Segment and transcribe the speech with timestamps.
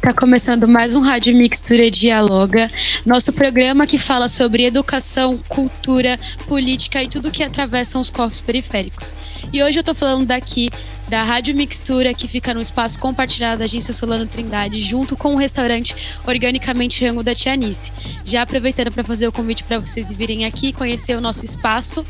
[0.00, 2.70] Tá começando mais um Rádio Mixtura Dialoga,
[3.04, 6.18] nosso programa que fala sobre educação, cultura,
[6.48, 9.12] política e tudo que atravessam os corpos periféricos.
[9.52, 10.70] E hoje eu tô falando daqui
[11.08, 15.36] da Rádio Mixtura, que fica no espaço compartilhado da Agência Solano Trindade, junto com o
[15.36, 15.94] restaurante
[16.26, 17.92] Organicamente Rango da Tianice.
[18.24, 22.04] Já aproveitando para fazer o convite para vocês virem aqui conhecer o nosso espaço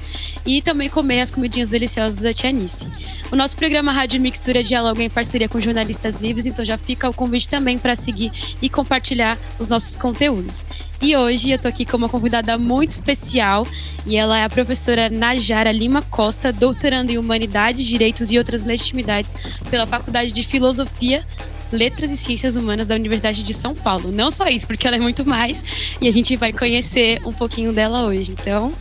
[0.47, 2.89] e também comer as comidinhas deliciosas da Tianice.
[3.31, 7.15] O nosso programa Rádio Mixtura dialoga em parceria com jornalistas livres, então já fica o
[7.15, 10.65] convite também para seguir e compartilhar os nossos conteúdos.
[11.01, 13.67] E hoje eu tô aqui com uma convidada muito especial
[14.07, 19.35] e ela é a professora Najara Lima Costa, doutoranda em Humanidades, Direitos e Outras Legitimidades
[19.71, 21.25] pela Faculdade de Filosofia
[21.73, 24.11] Letras e Ciências Humanas da Universidade de São Paulo.
[24.11, 27.73] Não só isso, porque ela é muito mais e a gente vai conhecer um pouquinho
[27.73, 28.33] dela hoje.
[28.33, 28.73] Então,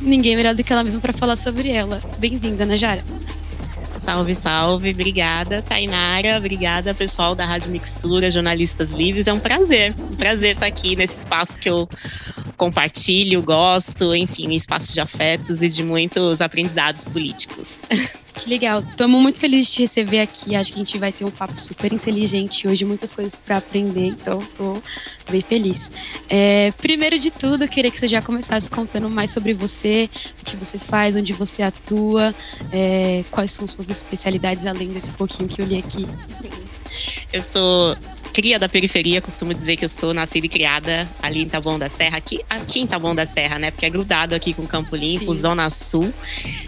[0.00, 2.00] ninguém melhor do que ela mesma para falar sobre ela.
[2.18, 3.02] Bem-vinda, Najara.
[3.98, 4.90] Salve, salve.
[4.90, 6.38] Obrigada, Tainara.
[6.38, 9.26] Obrigada, pessoal da Rádio Mixtura, jornalistas livres.
[9.26, 11.88] É um prazer, um prazer estar aqui nesse espaço que eu
[12.56, 17.80] compartilho, gosto, enfim, um espaço de afetos e de muitos aprendizados políticos.
[18.38, 18.80] Que legal.
[18.80, 20.54] Estamos muito felizes de te receber aqui.
[20.54, 24.06] Acho que a gente vai ter um papo super inteligente hoje, muitas coisas para aprender.
[24.06, 24.80] Então, estou
[25.28, 25.90] bem feliz.
[26.28, 30.08] É, primeiro de tudo, eu queria que você já começasse contando mais sobre você,
[30.40, 32.32] o que você faz, onde você atua,
[32.72, 36.06] é, quais são suas especialidades, além desse pouquinho que eu li aqui.
[37.32, 37.96] Eu sou
[38.38, 41.88] cria da periferia, costumo dizer que eu sou nascida e criada ali em Taboão da
[41.88, 43.72] Serra, aqui, aqui em Taboão da Serra, né?
[43.72, 45.40] Porque é grudado aqui com Campo Limpo, Sim.
[45.40, 46.14] Zona Sul.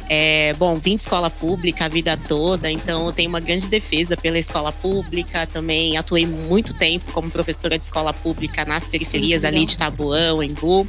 [0.08, 4.16] É, bom, vim de escola pública a vida toda, então eu tenho uma grande defesa
[4.16, 5.46] pela escola pública.
[5.46, 10.88] Também atuei muito tempo como professora de escola pública nas periferias ali de Taboão, Embu.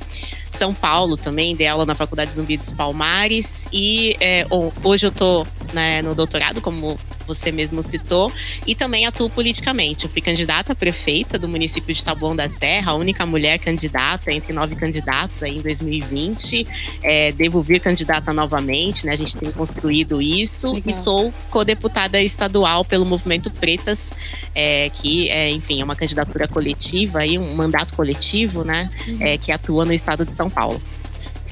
[0.50, 3.69] São Paulo também, dei aula na Faculdade Zumbi dos Palmares.
[3.72, 4.47] E é,
[4.83, 5.45] hoje eu tô
[5.75, 6.97] né, no doutorado, como
[7.34, 8.31] você mesmo citou,
[8.66, 10.06] e também atuo politicamente.
[10.06, 14.31] Eu fui candidata a prefeita do município de Taboão da Serra, a única mulher candidata
[14.31, 16.68] entre nove candidatos aí em 2020.
[17.03, 19.14] É, devo vir candidata novamente, né?
[19.14, 20.92] A gente tem construído isso Legal.
[20.92, 24.13] e sou co-deputada estadual pelo Movimento Pretas,
[24.53, 28.90] é, que é, enfim, é uma candidatura coletiva aí, um mandato coletivo, né?
[29.08, 29.18] Uhum.
[29.19, 30.81] É, que atua no estado de São Paulo.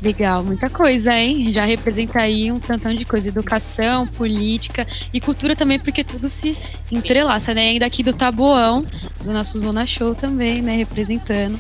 [0.02, 1.52] Legal, muita coisa, hein?
[1.52, 6.58] Já representa aí um tantão de coisa, educação, política e cultura também, porque tudo se
[6.90, 7.70] entrelaça, né?
[7.70, 8.86] Ainda aqui do Taboão,
[9.22, 10.78] do nosso Zona Show também, né?
[10.78, 11.60] Representando.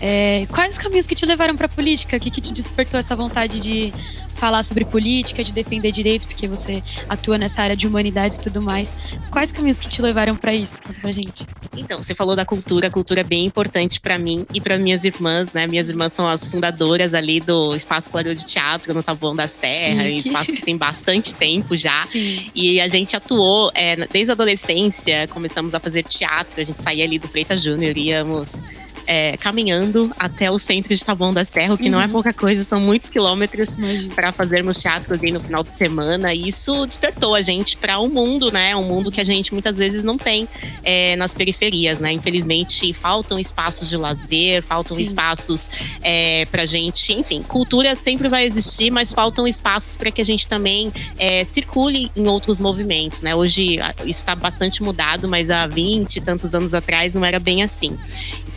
[0.00, 2.16] É, quais os caminhos que te levaram para política?
[2.16, 3.92] O que, que te despertou essa vontade de
[4.36, 8.62] falar sobre política, de defender direitos, porque você atua nessa área de humanidades e tudo
[8.62, 8.96] mais.
[9.30, 10.82] Quais caminhos que te levaram para isso?
[10.82, 11.46] Conta pra gente.
[11.76, 15.04] Então, você falou da cultura, a cultura é bem importante para mim e para minhas
[15.04, 15.66] irmãs, né?
[15.66, 20.02] Minhas irmãs são as fundadoras ali do Espaço Claro de Teatro no Taboão da Serra,
[20.04, 22.04] um espaço que tem bastante tempo já.
[22.04, 22.50] Sim.
[22.54, 27.04] E a gente atuou é, desde a adolescência, começamos a fazer teatro, a gente saía
[27.04, 28.64] ali do Freitas Júnior, íamos
[29.06, 31.92] é, caminhando até o centro de Taboão da Serra, o que uhum.
[31.92, 32.12] não é uhum.
[32.12, 33.76] pouca coisa, são muitos quilômetros
[34.14, 36.34] para fazermos teatro ali no final de semana.
[36.34, 38.74] E isso despertou a gente para um mundo, né?
[38.76, 40.48] Um mundo que a gente muitas vezes não tem
[40.82, 42.12] é, nas periferias, né?
[42.12, 45.02] Infelizmente, faltam espaços de lazer, faltam Sim.
[45.02, 45.70] espaços
[46.02, 50.48] é, para gente, enfim, cultura sempre vai existir, mas faltam espaços para que a gente
[50.48, 53.34] também é, circule em outros movimentos, né?
[53.34, 57.62] Hoje isso está bastante mudado, mas há 20 e tantos anos atrás não era bem
[57.62, 57.96] assim.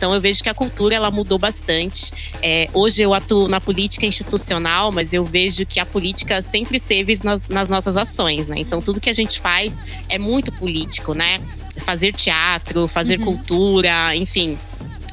[0.00, 2.12] Então eu vejo que a cultura ela mudou bastante.
[2.42, 7.18] É, hoje eu atuo na política institucional, mas eu vejo que a política sempre esteve
[7.22, 8.56] nas, nas nossas ações, né?
[8.58, 11.40] Então tudo que a gente faz é muito político, né?
[11.78, 13.26] Fazer teatro, fazer uhum.
[13.26, 14.58] cultura, enfim,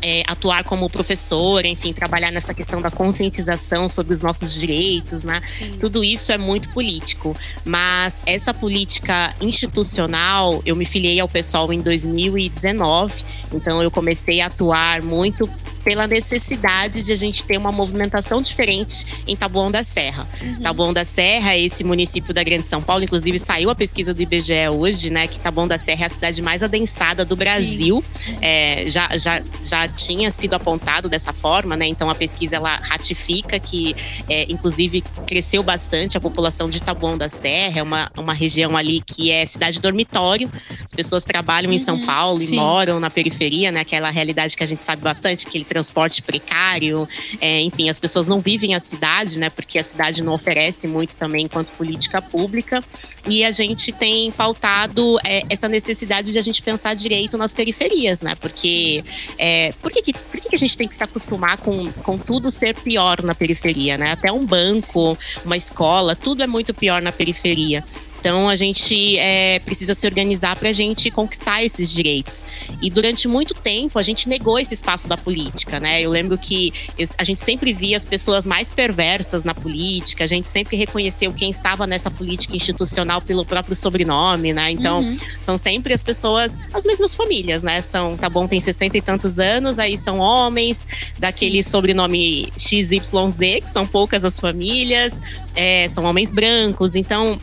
[0.08, 5.42] é, atuar como professora, enfim, trabalhar nessa questão da conscientização sobre os nossos direitos, né?
[5.46, 5.74] Sim.
[5.82, 7.36] Tudo isso é muito político.
[7.66, 14.46] Mas essa política institucional, eu me filiei ao pessoal em 2019, então eu comecei a
[14.46, 15.50] atuar muito
[15.88, 20.28] pela necessidade de a gente ter uma movimentação diferente em Taboão da Serra.
[20.42, 20.60] Uhum.
[20.60, 24.22] Taboão da Serra é esse município da Grande São Paulo, inclusive saiu a pesquisa do
[24.22, 27.38] IBGE hoje, né, que Taboão da Serra é a cidade mais adensada do.
[27.38, 28.04] Brasil.
[28.42, 31.86] É, já, já, já tinha sido apontado dessa forma, né?
[31.86, 33.96] Então a pesquisa ela ratifica que,
[34.28, 39.02] é, inclusive, cresceu bastante a população de Taboão da Serra, é uma, uma região ali
[39.02, 40.52] que é cidade dormitório.
[40.84, 41.76] As pessoas trabalham uhum.
[41.76, 42.06] em São uhum.
[42.06, 42.56] Paulo Sim.
[42.56, 43.82] e moram na periferia, né?
[43.82, 47.08] Aquela realidade que a gente sabe bastante, que ele transporte precário,
[47.40, 49.50] é, enfim, as pessoas não vivem a cidade, né?
[49.50, 52.84] Porque a cidade não oferece muito também enquanto política pública.
[53.28, 58.22] E a gente tem pautado é, essa necessidade de a gente pensar direito nas periferias,
[58.22, 58.34] né?
[58.36, 59.04] Porque
[59.38, 62.74] é, por, que, por que a gente tem que se acostumar com, com tudo ser
[62.74, 64.14] pior na periferia, né?
[64.14, 65.16] Até um banco,
[65.46, 67.84] uma escola, tudo é muito pior na periferia.
[68.20, 72.44] Então a gente é, precisa se organizar para a gente conquistar esses direitos.
[72.82, 76.02] E durante muito tempo a gente negou esse espaço da política, né?
[76.02, 76.74] Eu lembro que
[77.18, 81.50] a gente sempre via as pessoas mais perversas na política, a gente sempre reconheceu quem
[81.50, 84.72] estava nessa política institucional pelo próprio sobrenome, né?
[84.72, 85.18] Então uhum.
[85.40, 87.82] são sempre as pessoas, as mesmas famílias, né?
[87.82, 90.88] São, tá bom, tem 60 e tantos anos, aí são homens
[91.20, 91.70] daquele Sim.
[91.70, 93.00] sobrenome XYZ,
[93.64, 95.22] que são poucas as famílias,
[95.56, 97.40] é, são homens brancos, então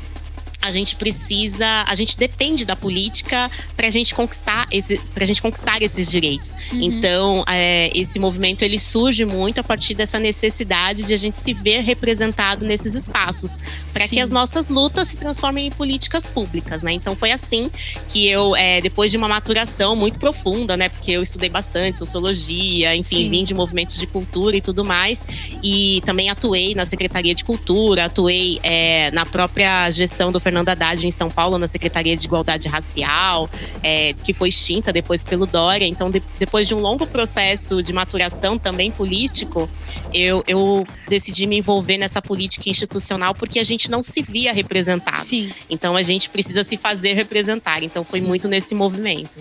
[0.64, 5.43] a gente precisa, a gente depende da política para a gente conquistar esse, para gente
[5.43, 6.56] conquistar esses direitos.
[6.72, 6.81] Uhum.
[6.81, 11.52] Então, é, esse movimento ele surge muito a partir dessa necessidade de a gente se
[11.52, 13.61] ver representado nesses espaços,
[13.93, 16.93] para que as nossas lutas se transformem em políticas públicas, né?
[16.93, 17.70] Então, foi assim
[18.08, 20.88] que eu, é, depois de uma maturação muito profunda, né?
[20.88, 23.31] Porque eu estudei bastante sociologia, enfim, Sim.
[23.31, 25.26] vim de movimentos de cultura e tudo mais,
[25.62, 30.69] e também atuei na Secretaria de Cultura, atuei é, na própria gestão do Fernando Fernando
[30.69, 33.51] Haddad em São Paulo, na Secretaria de Igualdade Racial,
[33.83, 35.85] é, que foi extinta depois pelo Dória.
[35.85, 39.69] Então, de, depois de um longo processo de maturação também político,
[40.12, 45.19] eu, eu decidi me envolver nessa política institucional porque a gente não se via representado.
[45.19, 45.51] Sim.
[45.69, 47.83] Então, a gente precisa se fazer representar.
[47.83, 48.27] Então, foi Sim.
[48.27, 49.41] muito nesse movimento.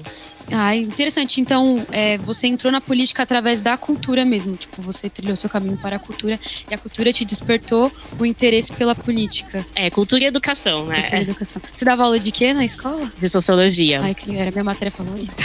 [0.52, 1.40] Ah, interessante.
[1.42, 4.56] Então, é, você entrou na política através da cultura mesmo.
[4.56, 8.72] Tipo, você trilhou seu caminho para a cultura e a cultura te despertou o interesse
[8.74, 9.66] pela política.
[9.76, 11.02] É, cultura e educação, né?
[11.02, 11.62] Cultura e educação.
[11.72, 13.12] Você dava aula de quê na escola?
[13.20, 14.02] De sociologia.
[14.02, 15.44] Ai, que era minha matéria favorita.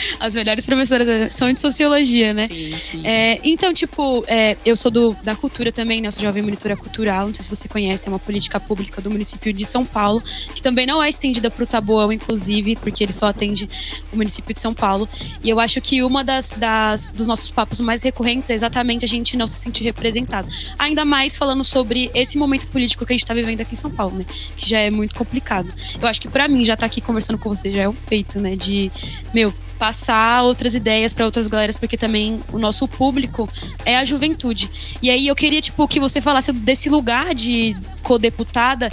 [0.20, 2.48] As melhores professoras são de sociologia, né?
[2.48, 3.00] Sim, sim.
[3.04, 6.08] É, então, tipo, é, eu sou do, da cultura também, né?
[6.08, 7.26] Eu sou jovem monitora cultural.
[7.26, 10.22] Não sei se você conhece, é uma política pública do município de São Paulo,
[10.54, 13.68] que também não é estendida para o Taboão, inclusive, porque ele só atende
[14.12, 15.08] o município de São Paulo.
[15.42, 19.08] E eu acho que uma das, das dos nossos papos mais recorrentes é exatamente a
[19.08, 20.48] gente não se sentir representado.
[20.78, 23.90] Ainda mais falando sobre esse momento político que a gente está vivendo aqui em São
[23.90, 24.26] Paulo, né?
[24.56, 25.72] Que já é muito complicado.
[26.00, 27.92] Eu acho que para mim já estar tá aqui conversando com você já é um
[27.92, 28.56] feito, né?
[28.56, 28.90] De,
[29.32, 33.48] meu, passar outras ideias para outras galeras, porque também o nosso público
[33.84, 34.70] é a juventude.
[35.02, 38.90] E aí eu queria, tipo, que você falasse desse lugar de co-deputada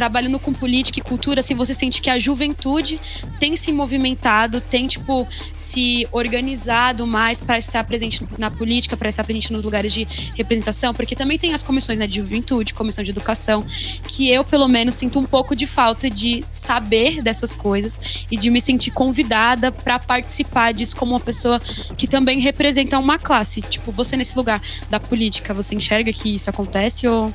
[0.00, 2.98] trabalhando com política e cultura, assim, você sente que a juventude
[3.38, 9.22] tem se movimentado, tem, tipo, se organizado mais para estar presente na política, para estar
[9.24, 13.10] presente nos lugares de representação, porque também tem as comissões né, de juventude, comissão de
[13.10, 13.62] educação,
[14.08, 18.48] que eu, pelo menos, sinto um pouco de falta de saber dessas coisas e de
[18.48, 21.60] me sentir convidada para participar disso como uma pessoa
[21.94, 23.60] que também representa uma classe.
[23.60, 27.30] Tipo, você nesse lugar da política, você enxerga que isso acontece ou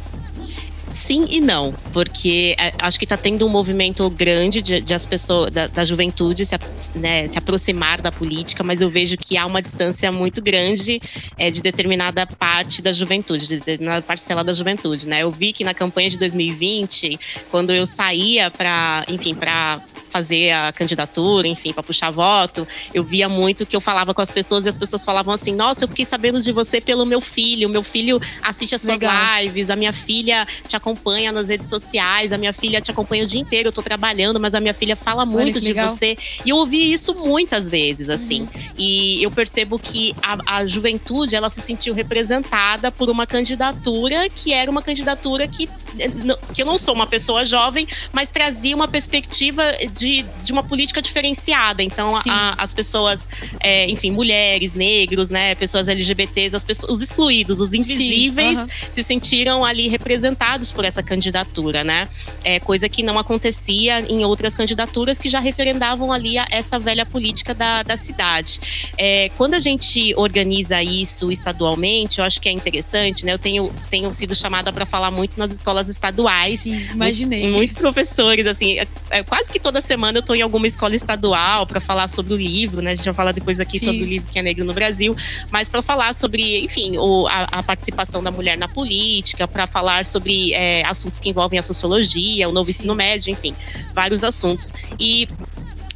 [0.96, 5.06] Sim e não, porque é, acho que está tendo um movimento grande de, de as
[5.06, 6.56] pessoas, da, da juventude se,
[6.96, 11.02] né, se, aproximar da política, mas eu vejo que há uma distância muito grande
[11.38, 15.22] é, de determinada parte da juventude, de determinada parcela da juventude, né?
[15.22, 17.20] Eu vi que na campanha de 2020,
[17.52, 19.82] quando eu saía para, enfim, para
[20.16, 24.32] fazer a candidatura, enfim, para puxar voto, eu via muito que eu falava com as
[24.32, 27.68] pessoas e as pessoas falavam assim: Nossa, eu fiquei sabendo de você pelo meu filho.
[27.68, 29.42] Meu filho assiste as suas Legal.
[29.42, 33.28] lives, a minha filha te acompanha nas redes sociais, a minha filha te acompanha o
[33.28, 33.68] dia inteiro.
[33.68, 35.90] Eu tô trabalhando, mas a minha filha fala muito de legal.
[35.90, 36.18] você.
[36.46, 38.44] E eu ouvi isso muitas vezes, assim.
[38.44, 38.72] Uhum.
[38.78, 44.54] E eu percebo que a, a juventude, ela se sentiu representada por uma candidatura que
[44.54, 45.68] era uma candidatura que,
[46.54, 51.02] que eu não sou uma pessoa jovem, mas trazia uma perspectiva de de, uma política
[51.02, 51.84] diferenciada.
[51.84, 53.28] Então, a, as pessoas,
[53.60, 58.68] é, enfim, mulheres, negros, né, pessoas LGBTs, as pessoas, os excluídos, os invisíveis, uhum.
[58.92, 62.08] se sentiram ali representados por essa candidatura, né?
[62.44, 67.06] É coisa que não acontecia em outras candidaturas que já referendavam ali a, essa velha
[67.06, 68.60] política da, da cidade.
[68.98, 73.34] É, quando a gente organiza isso estadualmente, eu acho que é interessante, né?
[73.34, 76.62] Eu tenho, tenho sido chamada para falar muito nas escolas estaduais.
[76.62, 77.42] Sim, imaginei.
[77.42, 80.68] Muitos, muitos professores, assim, é, é, quase que toda semana semana eu tô em alguma
[80.68, 82.92] escola estadual para falar sobre o livro, né?
[82.92, 83.86] A gente vai falar depois aqui Sim.
[83.86, 85.16] sobre o livro que é negro no Brasil,
[85.50, 90.06] mas para falar sobre, enfim, o, a, a, participação da mulher na política, para falar
[90.06, 92.72] sobre é, assuntos que envolvem a sociologia, o novo Sim.
[92.72, 93.54] ensino médio, enfim,
[93.94, 94.74] vários assuntos.
[95.00, 95.28] E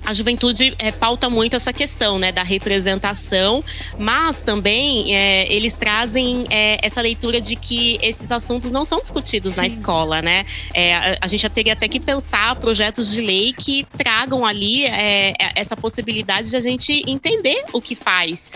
[0.09, 3.63] a juventude é, pauta muito essa questão, né, da representação,
[3.99, 9.53] mas também é, eles trazem é, essa leitura de que esses assuntos não são discutidos
[9.53, 9.61] Sim.
[9.61, 10.47] na escola, né?
[10.73, 14.83] É, a, a, gente já teria até que pensar projetos de lei que tragam ali
[14.85, 18.49] é, é, essa possibilidade de a gente entender o que faz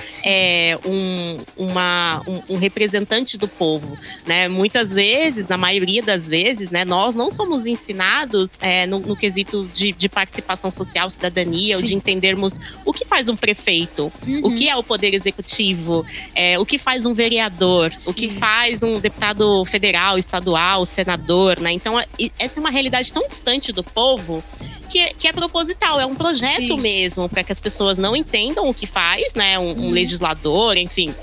[0.87, 3.95] um, uma, um, um, representante do povo,
[4.25, 4.47] né?
[4.47, 8.57] Muitas vezes, na maioria das vezes, né, nós não somos ensinados
[8.89, 11.75] no, no, quesito de, de participação social, cidadania cidadania, Sim.
[11.75, 14.41] ou de entendermos o que faz um prefeito, uhum.
[14.43, 18.09] o que é o poder executivo, é, o que faz um vereador, Sim.
[18.09, 21.71] o que faz um deputado federal, estadual, senador, né?
[21.71, 22.01] Então,
[22.39, 24.43] essa é uma realidade tão distante do povo
[24.89, 26.79] que, é, que é proposital, é um projeto Sim.
[26.79, 29.59] mesmo, para que as pessoas não entendam o que faz, né?
[29.59, 29.89] Um, um uhum.
[29.91, 31.13] legislador, enfim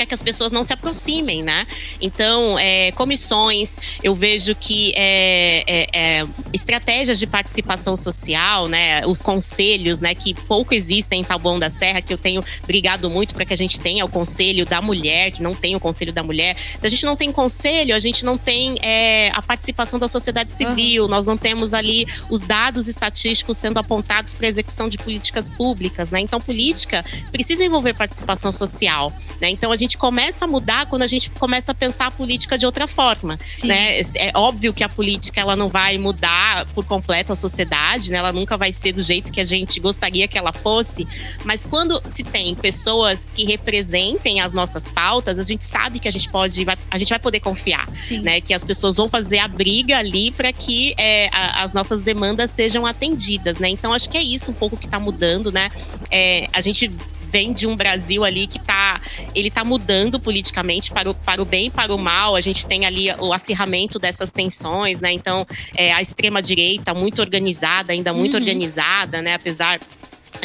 [0.00, 1.66] para que as pessoas não se aproximem, né?
[2.00, 9.04] Então, é, comissões, eu vejo que é, é, é, estratégias de participação social, né?
[9.06, 10.14] Os conselhos, né?
[10.14, 13.56] Que pouco existem em Taboão da Serra, que eu tenho brigado muito para que a
[13.56, 16.56] gente tenha o conselho da mulher, que não tem o conselho da mulher.
[16.78, 20.52] Se a gente não tem conselho, a gente não tem é, a participação da sociedade
[20.52, 21.08] civil, uhum.
[21.08, 26.20] nós não temos ali os dados estatísticos sendo apontados para execução de políticas públicas, né?
[26.20, 29.48] Então, política precisa envolver participação social, né?
[29.50, 32.66] Então, a gente começa a mudar quando a gente começa a pensar a política de
[32.66, 33.38] outra forma.
[33.64, 34.00] Né?
[34.16, 36.39] É óbvio que a política ela não vai mudar
[36.74, 38.18] por completo a sociedade, né?
[38.18, 41.06] ela nunca vai ser do jeito que a gente gostaria que ela fosse.
[41.44, 46.10] Mas quando se tem pessoas que representem as nossas pautas, a gente sabe que a
[46.10, 48.20] gente pode, a gente vai poder confiar, Sim.
[48.20, 48.40] né?
[48.40, 52.50] Que as pessoas vão fazer a briga ali para que é, a, as nossas demandas
[52.50, 53.68] sejam atendidas, né?
[53.68, 55.70] Então acho que é isso um pouco que está mudando, né?
[56.10, 56.90] É, a gente
[57.30, 59.00] vem de um Brasil ali que tá,
[59.34, 62.34] ele tá mudando politicamente para o, para o bem e para o mal.
[62.34, 65.12] A gente tem ali o acirramento dessas tensões, né?
[65.12, 68.40] Então, é, a extrema direita muito organizada, ainda muito uhum.
[68.40, 69.34] organizada, né?
[69.34, 69.80] Apesar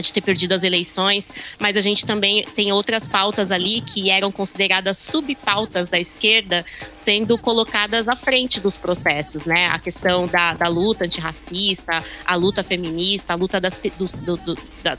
[0.01, 4.31] de ter perdido as eleições, mas a gente também tem outras pautas ali que eram
[4.31, 9.67] consideradas subpautas da esquerda sendo colocadas à frente dos processos, né?
[9.67, 13.79] A questão da, da luta antirracista, a luta feminista, a luta das,
[14.23, 14.57] do, do,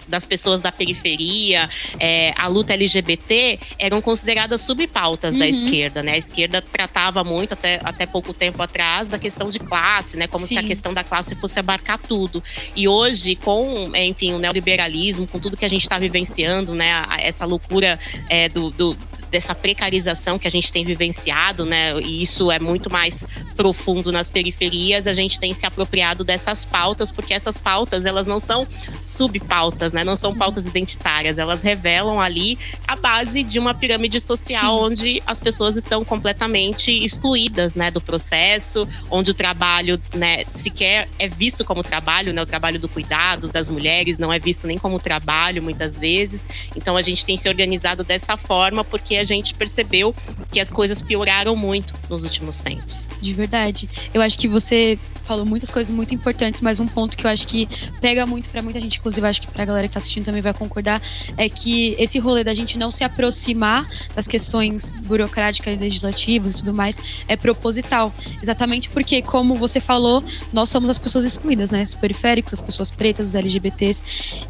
[0.09, 5.41] das pessoas da periferia, é, a luta LGBT eram consideradas subpautas uhum.
[5.41, 6.13] da esquerda, né?
[6.13, 10.27] A esquerda tratava muito, até, até pouco tempo atrás, da questão de classe, né?
[10.27, 10.55] Como Sim.
[10.55, 12.43] se a questão da classe fosse abarcar tudo.
[12.75, 14.86] E hoje, com, enfim, o neoliberalismo
[15.27, 17.05] com tudo que a gente está vivenciando, né?
[17.19, 18.97] Essa loucura é, do, do
[19.37, 21.93] dessa precarização que a gente tem vivenciado, né?
[22.01, 25.07] E isso é muito mais profundo nas periferias.
[25.07, 28.67] A gente tem se apropriado dessas pautas, porque essas pautas elas não são
[29.03, 30.05] subpautas, né?
[30.05, 31.39] Não são pautas identitárias.
[31.39, 34.85] Elas revelam ali a base de uma pirâmide social Sim.
[34.87, 41.29] onde as pessoas estão completamente excluídas, né, do processo, onde o trabalho, né, sequer é
[41.29, 42.41] visto como trabalho, né?
[42.41, 46.49] O trabalho do cuidado das mulheres não é visto nem como trabalho muitas vezes.
[46.75, 50.15] Então a gente tem se organizado dessa forma porque a gente percebeu
[50.51, 53.09] que as coisas pioraram muito nos últimos tempos.
[53.21, 53.89] De verdade.
[54.15, 57.47] Eu acho que você falou muitas coisas muito importantes, mas um ponto que eu acho
[57.47, 57.69] que
[58.01, 60.55] pega muito para muita gente, inclusive acho que pra galera que tá assistindo também vai
[60.55, 61.03] concordar,
[61.37, 66.57] é que esse rolê da gente não se aproximar das questões burocráticas e legislativas e
[66.59, 68.15] tudo mais é proposital.
[68.43, 71.83] Exatamente porque, como você falou, nós somos as pessoas excluídas, né?
[71.83, 74.03] Os periféricos, as pessoas pretas, os LGBTs.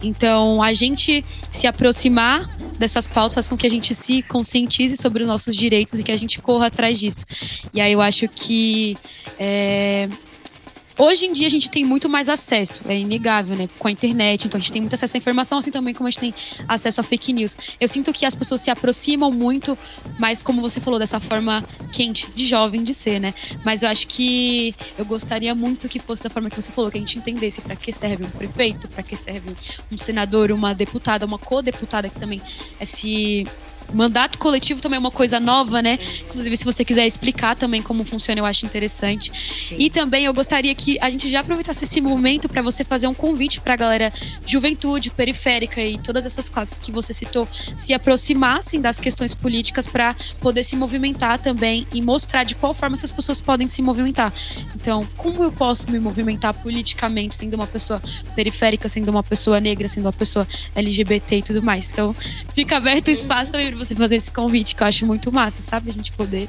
[0.02, 5.23] Então, a gente se aproximar dessas pautas faz com que a gente se conscientize sobre
[5.23, 7.25] os nossos direitos e que a gente corra atrás disso.
[7.73, 8.97] E aí eu acho que
[9.38, 10.09] é,
[10.98, 13.68] Hoje em dia a gente tem muito mais acesso, é inegável, né?
[13.78, 16.10] Com a internet, então a gente tem muito acesso à informação, assim também como a
[16.10, 16.34] gente tem
[16.66, 17.54] acesso a fake news.
[17.78, 19.76] Eu sinto que as pessoas se aproximam muito,
[20.18, 21.62] mas como você falou, dessa forma
[21.92, 23.34] quente, de jovem de ser, né?
[23.62, 26.96] Mas eu acho que eu gostaria muito que fosse da forma que você falou, que
[26.96, 29.54] a gente entendesse para que serve um prefeito, para que serve
[29.92, 32.40] um senador, uma deputada, uma co-deputada que também
[32.80, 33.46] é se
[33.93, 35.99] Mandato coletivo também é uma coisa nova, né?
[36.28, 39.33] Inclusive, se você quiser explicar também como funciona, eu acho interessante.
[39.69, 39.76] Sim.
[39.78, 43.14] E também eu gostaria que a gente já aproveitasse esse momento para você fazer um
[43.14, 44.12] convite para a galera
[44.47, 50.14] juventude, periférica e todas essas classes que você citou se aproximassem das questões políticas para
[50.40, 54.33] poder se movimentar também e mostrar de qual forma essas pessoas podem se movimentar.
[54.75, 58.02] Então, como eu posso me movimentar politicamente sendo uma pessoa
[58.35, 61.88] periférica, sendo uma pessoa negra, sendo uma pessoa LGBT e tudo mais?
[61.88, 62.14] Então,
[62.52, 65.90] fica aberto o espaço também você fazer esse convite, que eu acho muito massa, sabe?
[65.90, 66.49] A gente poder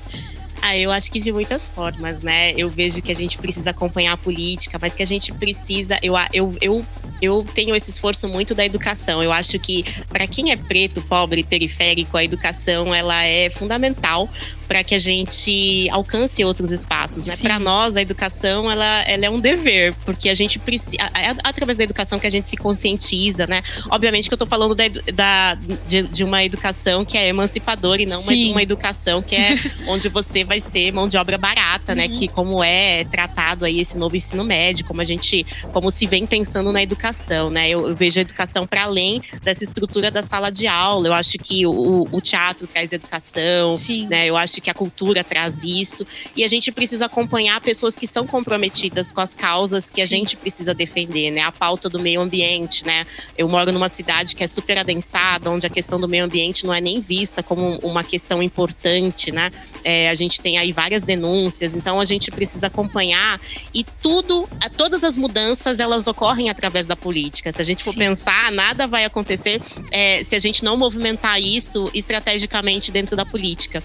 [0.61, 2.51] ah, eu acho que de muitas formas, né?
[2.57, 5.99] Eu vejo que a gente precisa acompanhar a política, mas que a gente precisa.
[6.01, 6.85] Eu, eu, eu,
[7.21, 9.21] eu tenho esse esforço muito da educação.
[9.21, 14.27] Eu acho que para quem é preto, pobre, periférico, a educação ela é fundamental
[14.67, 17.35] para que a gente alcance outros espaços, né?
[17.41, 21.77] Para nós, a educação ela, ela é um dever, porque a gente precisa, é através
[21.77, 23.63] da educação que a gente se conscientiza, né?
[23.89, 24.83] Obviamente que eu estou falando da,
[25.13, 29.57] da de, de, uma educação que é emancipadora e não uma, uma, educação que é
[29.87, 32.07] onde você vai ser mão de obra barata, né?
[32.07, 32.13] uhum.
[32.13, 36.25] Que como é tratado aí esse novo ensino médio, como a gente, como se vem
[36.25, 37.69] pensando na educação, né?
[37.69, 41.07] Eu, eu vejo a educação para além dessa estrutura da sala de aula.
[41.07, 44.07] Eu acho que o, o teatro traz educação, Sim.
[44.07, 44.25] né?
[44.25, 46.05] Eu acho que a cultura traz isso.
[46.35, 50.35] E a gente precisa acompanhar pessoas que são comprometidas com as causas que a gente
[50.35, 51.41] precisa defender, né?
[51.41, 53.05] A pauta do meio ambiente, né?
[53.37, 56.73] Eu moro numa cidade que é super adensada, onde a questão do meio ambiente não
[56.73, 59.51] é nem vista como uma questão importante, né?
[59.83, 63.39] É, a gente tem aí várias denúncias, então a gente precisa acompanhar
[63.73, 67.51] e tudo, todas as mudanças elas ocorrem através da política.
[67.51, 67.99] Se a gente for Sim.
[67.99, 69.61] pensar, nada vai acontecer
[69.91, 73.83] é, se a gente não movimentar isso estrategicamente dentro da política.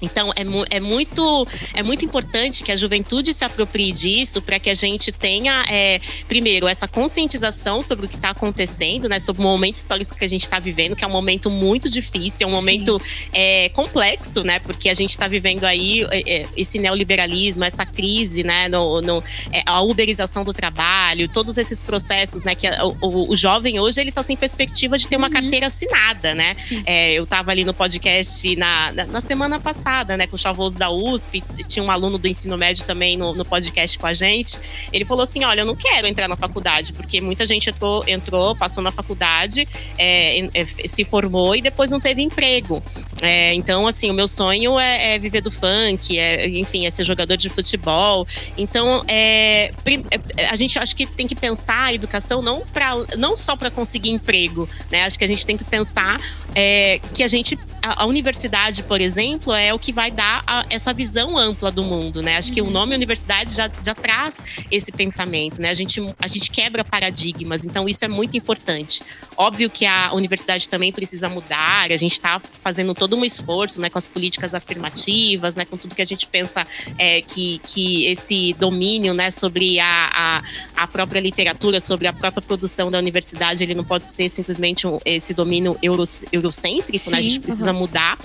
[0.00, 4.58] Então é, mu é, muito, é muito importante que a juventude se aproprie disso para
[4.58, 9.18] que a gente tenha, é, primeiro, essa conscientização sobre o que está acontecendo, né?
[9.18, 12.46] Sobre o momento histórico que a gente está vivendo, que é um momento muito difícil,
[12.46, 13.00] é um momento
[13.32, 14.58] é, complexo, né?
[14.60, 18.68] Porque a gente está vivendo aí é, é, esse neoliberalismo, essa crise, né?
[18.68, 22.54] No, no é, a uberização do trabalho, todos esses processos, né?
[22.54, 25.32] Que a, o, o, jovem hoje ele está sem perspectiva de ter uma uhum.
[25.32, 26.56] carteira assinada, né?
[27.14, 30.78] eu estava ali no podcast na, na, na semana passada passada, né, com o Chavoso
[30.78, 34.58] da USP, tinha um aluno do ensino médio também no, no podcast com a gente.
[34.92, 38.54] Ele falou assim: olha, eu não quero entrar na faculdade, porque muita gente entrou, entrou
[38.54, 39.66] passou na faculdade,
[39.98, 42.82] é, é, se formou e depois não teve emprego.
[43.22, 47.04] É, então, assim, o meu sonho é, é, viver do funk, é, enfim, é ser
[47.04, 48.26] jogador de futebol.
[48.56, 49.72] Então, é,
[50.50, 54.10] a gente acho que tem que pensar a educação não, pra, não só para conseguir
[54.10, 55.04] emprego, né?
[55.04, 56.20] Acho que a gente tem que pensar
[57.14, 60.92] que a gente a, a, universidade, por exemplo, é o que vai dar a, essa
[60.92, 62.36] visão ampla do mundo, né?
[62.36, 62.70] Acho que o uhum.
[62.70, 65.70] nome universidade já, já traz esse pensamento, né?
[65.70, 69.02] A gente, a gente quebra paradigmas, então isso é muito importante.
[69.36, 73.88] Óbvio que a universidade também precisa mudar, a gente está fazendo todo um esforço, né,
[73.88, 76.66] com as políticas afirmativas, né, com tudo que a gente pensa
[76.98, 80.42] é, que, que esse domínio, né, sobre a,
[80.76, 84.86] a, a própria literatura, sobre a própria produção da universidade, ele não pode ser simplesmente
[84.86, 87.18] um, esse domínio euro, eurocêntrico, Sim, né?
[87.18, 87.67] A gente precisa uhum.
[87.72, 88.16] Mudar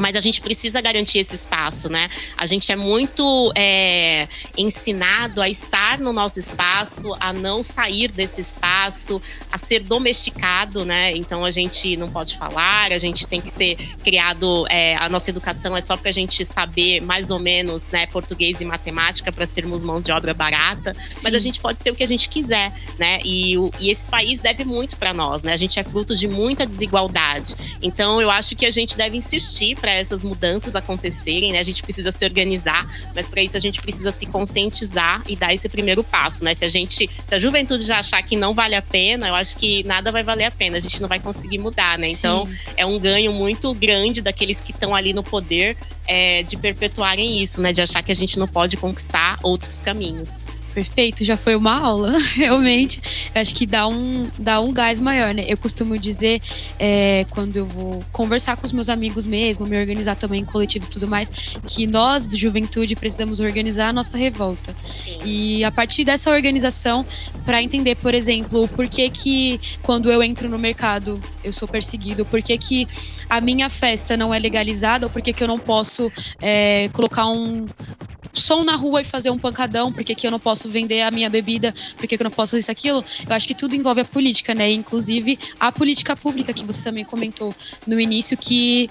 [0.00, 2.08] mas a gente precisa garantir esse espaço, né?
[2.36, 8.40] A gente é muito é, ensinado a estar no nosso espaço, a não sair desse
[8.40, 9.20] espaço,
[9.52, 11.14] a ser domesticado, né?
[11.14, 15.28] Então a gente não pode falar, a gente tem que ser criado, é, a nossa
[15.28, 19.44] educação é só para a gente saber mais ou menos, né, português e matemática para
[19.44, 21.20] sermos mão de obra barata, Sim.
[21.24, 23.18] mas a gente pode ser o que a gente quiser, né?
[23.22, 25.52] E, e esse país deve muito para nós, né?
[25.52, 27.54] A gente é fruto de muita desigualdade.
[27.82, 31.58] Então eu acho que a gente deve insistir para para essas mudanças acontecerem, né?
[31.58, 35.52] A gente precisa se organizar, mas para isso a gente precisa se conscientizar e dar
[35.52, 36.54] esse primeiro passo, né?
[36.54, 39.56] Se a gente, se a juventude já achar que não vale a pena, eu acho
[39.56, 42.08] que nada vai valer a pena, a gente não vai conseguir mudar, né?
[42.08, 42.56] Então, Sim.
[42.76, 45.76] É um ganho muito grande daqueles que estão ali no poder
[46.06, 47.72] é, de perpetuarem isso, né?
[47.72, 50.46] De achar que a gente não pode conquistar outros caminhos.
[50.74, 53.00] Perfeito, já foi uma aula, realmente.
[53.34, 55.44] Eu acho que dá um, dá um gás maior, né?
[55.48, 56.40] Eu costumo dizer,
[56.78, 60.88] é, quando eu vou conversar com os meus amigos mesmo, me organizar também em coletivos
[60.88, 61.30] e tudo mais,
[61.66, 64.74] que nós, de juventude, precisamos organizar a nossa revolta.
[65.04, 65.18] Sim.
[65.24, 67.04] E a partir dessa organização,
[67.44, 72.24] para entender, por exemplo, o porquê que quando eu entro no mercado eu sou perseguido,
[72.24, 72.88] por que que
[73.28, 77.26] a minha festa não é legalizada, ou por que que eu não posso é, colocar
[77.28, 77.66] um,
[78.32, 81.28] som na rua e fazer um pancadão, porque que eu não posso vender a minha
[81.30, 83.04] bebida, porque que eu não posso fazer isso aquilo.
[83.28, 84.70] Eu acho que tudo envolve a política, né?
[84.70, 87.54] Inclusive a política pública que você também comentou
[87.86, 88.88] no início que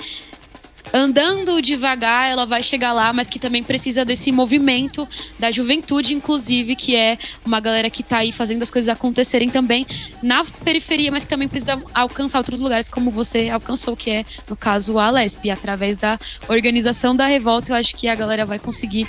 [0.94, 6.76] andando devagar ela vai chegar lá, mas que também precisa desse movimento da juventude, inclusive,
[6.76, 9.86] que é uma galera que está aí fazendo as coisas acontecerem também
[10.22, 14.56] na periferia, mas que também precisa alcançar outros lugares, como você alcançou, que é, no
[14.56, 15.50] caso, a Lesp.
[15.50, 19.08] Através da organização da revolta, eu acho que a galera vai conseguir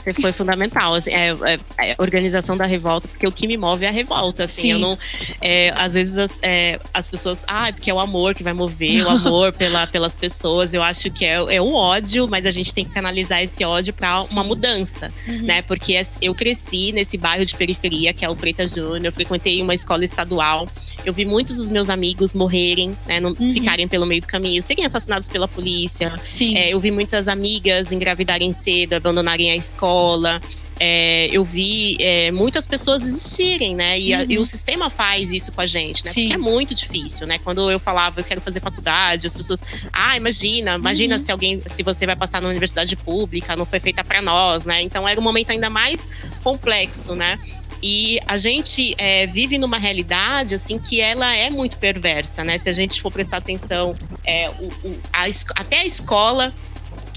[0.00, 3.84] você foi fundamental, assim, é, é, é, organização da revolta, porque o que me move
[3.84, 4.70] é a revolta, assim, Sim.
[4.72, 4.98] eu não,
[5.40, 8.52] é, às vezes as, é, as pessoas, ah, é porque é o amor que vai
[8.52, 12.50] mover, o amor pela, pelas pessoas, eu acho que é, é o ódio, mas a
[12.50, 15.42] gente tem que canalizar esse ódio para uma mudança, uhum.
[15.42, 19.60] né, porque eu cresci nesse bairro de periferia, que é o Preta Júnior, eu frequentei
[19.62, 20.68] uma escola estadual,
[21.04, 23.52] eu vi muitos dos meus amigos morrerem, né, não uhum.
[23.52, 26.56] ficarem pelo meio do caminho, serem assassinados pela polícia, Sim.
[26.56, 30.40] É, eu vi muitas amigas engravidarem cedo, abandonarem a escola, escola.
[30.82, 34.00] é, eu vi é, muitas pessoas existirem, né?
[34.00, 34.20] E, uhum.
[34.20, 36.10] a, e, o sistema faz isso com a gente, né?
[36.10, 36.22] Sim.
[36.22, 37.38] Porque é muito difícil, né?
[37.38, 41.22] Quando eu falava, eu quero fazer faculdade, as pessoas, ah, imagina, imagina uhum.
[41.22, 44.80] se alguém, se você vai passar na universidade pública, não foi feita para nós, né?
[44.80, 46.08] Então era um momento ainda mais
[46.42, 47.38] complexo, né?
[47.82, 52.56] E a gente é, vive numa realidade assim que ela é muito perversa, né?
[52.56, 55.24] Se a gente for prestar atenção, é, o, o, a,
[55.60, 56.54] até a escola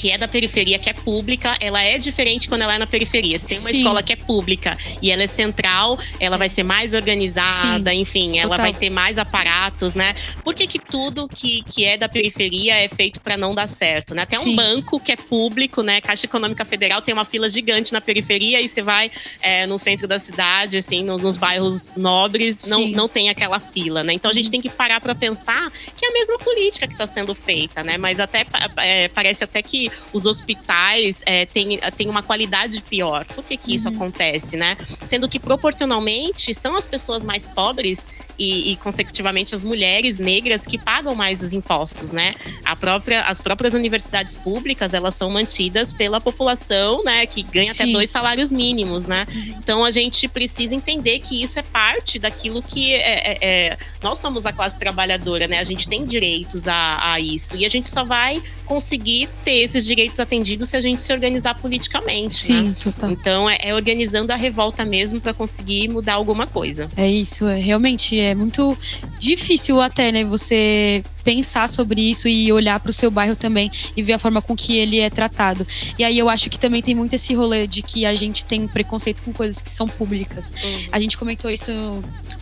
[0.04, 3.40] que é da periferia, que é pública, ela é diferente quando ela é na periferia.
[3.40, 3.78] Se tem uma Sim.
[3.78, 8.02] escola que é pública e ela é central, ela vai ser mais organizada, Sim.
[8.02, 8.66] enfim, ela Total.
[8.66, 10.14] vai ter mais aparatos, né?
[10.44, 14.14] Por que, que tudo que, que é da periferia é feito para não dar certo,
[14.14, 14.24] né?
[14.24, 16.02] Até um banco que é público, né?
[16.02, 19.10] Caixa Econômica Federal tem uma fila gigante na periferia e você vai
[19.42, 24.04] é, no centro da cidade, assim, no, nos bairros nobres, não, não tem aquela fila,
[24.04, 24.12] né?
[24.12, 27.08] Então a gente tem que parar para pensar que é a mesma política que está
[27.08, 27.98] sendo feita, né?
[27.98, 28.46] Mas até
[28.80, 33.26] é, parece até que os hospitais é, têm, têm uma qualidade pior.
[33.26, 33.76] Por que, que uhum.
[33.76, 34.78] isso acontece, né?
[35.04, 40.78] Sendo que proporcionalmente são as pessoas mais pobres e, e, consecutivamente as mulheres negras que
[40.78, 42.36] pagam mais os impostos, né?
[42.66, 47.26] A própria, as próprias universidades públicas elas são mantidas pela população, né?
[47.26, 47.84] Que ganha Sim.
[47.84, 49.26] até dois salários mínimos, né?
[49.58, 54.20] Então a gente precisa entender que isso é parte daquilo que é, é, é, nós
[54.20, 55.60] somos a classe trabalhadora, né?
[55.60, 59.86] A gente tem direitos a, a isso e a gente só vai conseguir ter esses
[59.86, 62.76] direitos atendidos se a gente se organizar politicamente, Sim, né?
[62.84, 63.12] Total.
[63.12, 66.90] Então é, é organizando a revolta mesmo para conseguir mudar alguma coisa.
[66.96, 68.78] É isso, é realmente é muito
[69.20, 74.04] difícil até, né, você pensar sobre isso e olhar para o seu bairro também e
[74.04, 75.66] ver a forma com que ele é tratado.
[75.98, 78.64] E aí eu acho que também tem muito esse rolê de que a gente tem
[78.64, 80.52] um preconceito com coisas que são públicas.
[80.64, 80.88] Uhum.
[80.92, 81.72] A gente comentou isso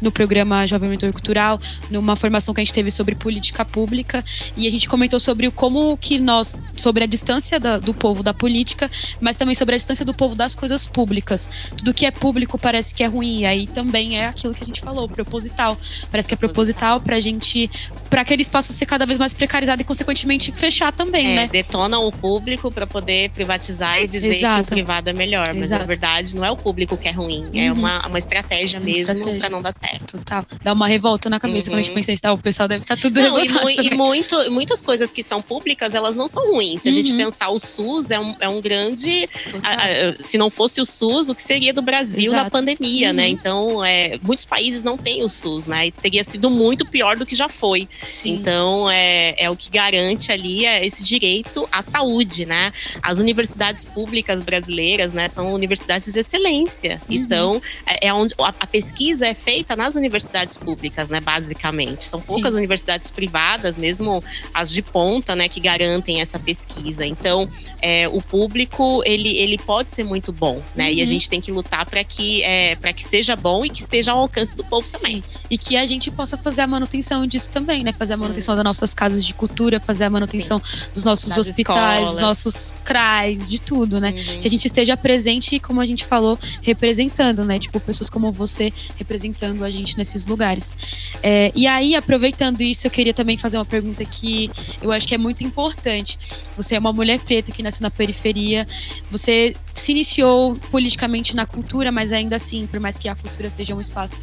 [0.02, 4.26] no programa Jovem Mentor Cultural, numa formação que a gente teve sobre política pública,
[4.58, 8.34] e a gente comentou sobre como que nós, sobre a distância da, do povo da
[8.34, 8.90] política,
[9.20, 11.48] mas também sobre a distância do povo das coisas públicas.
[11.78, 14.66] Tudo que é público parece que é ruim, e aí também é aquilo que a
[14.66, 15.71] gente falou, proposital.
[16.10, 17.70] Parece que é proposital pra gente,
[18.10, 21.50] para aquele espaço ser cada vez mais precarizado e, consequentemente, fechar também, é, né?
[21.52, 24.64] Detonam o público para poder privatizar e dizer Exato.
[24.64, 25.50] que o privado é melhor.
[25.50, 25.60] Exato.
[25.60, 27.68] Mas, na verdade, não é o público que é ruim, é uhum.
[27.68, 30.18] é uma, uma estratégia é uma mesmo para não dar certo.
[30.18, 30.46] Total.
[30.64, 31.74] Dá uma revolta na cabeça uhum.
[31.74, 31.96] quando a gente uhum.
[31.96, 33.70] pensa isso, o pessoal deve estar tá tudo não, revoltado.
[33.70, 36.82] E, e muito, muitas coisas que são públicas, elas não são ruins.
[36.82, 37.18] Se a gente uhum.
[37.18, 39.30] pensar, o SUS é um, é um grande.
[39.64, 42.44] A, a, se não fosse o SUS, o que seria do Brasil Exato.
[42.44, 43.26] na pandemia, né?
[43.26, 43.30] Uhum.
[43.30, 45.88] Então, é, muitos países não têm o SUS, né?
[45.88, 47.88] E teria sido muito pior do que já foi.
[48.04, 48.34] Sim.
[48.34, 52.72] Então, é, é o que garante ali é esse direito à saúde, né?
[53.02, 57.16] As universidades públicas brasileiras, né, são universidades de excelência uhum.
[57.16, 62.06] e são é, é onde a, a, pesquisa é feita nas universidades públicas, né, basicamente.
[62.06, 62.58] São poucas Sim.
[62.58, 67.06] universidades privadas, mesmo as de ponta, né, que garantem essa pesquisa.
[67.06, 67.50] Então,
[67.82, 70.86] é, o público ele, ele pode ser muito bom, né?
[70.86, 70.92] Uhum.
[70.92, 71.08] E a uhum.
[71.08, 74.20] gente tem que lutar para que é, para que seja bom e que esteja ao
[74.20, 74.98] alcance do povo Sim.
[74.98, 75.24] também.
[75.52, 77.92] E que a gente possa fazer a manutenção disso também, né?
[77.92, 80.86] Fazer a manutenção das nossas casas de cultura, fazer a manutenção Sim.
[80.94, 84.12] dos nossos das hospitais, dos nossos CRAs, de tudo, né?
[84.12, 84.40] Uhum.
[84.40, 87.60] Que a gente esteja presente e, como a gente falou, representando, né?
[87.60, 90.78] Tipo, pessoas como você representando a gente nesses lugares.
[91.22, 94.50] É, e aí, aproveitando isso, eu queria também fazer uma pergunta que
[94.82, 96.18] eu acho que é muito importante.
[96.56, 98.66] Você é uma mulher preta que nasceu na periferia,
[99.12, 103.76] você se iniciou politicamente na cultura, mas ainda assim, por mais que a cultura seja
[103.76, 104.22] um espaço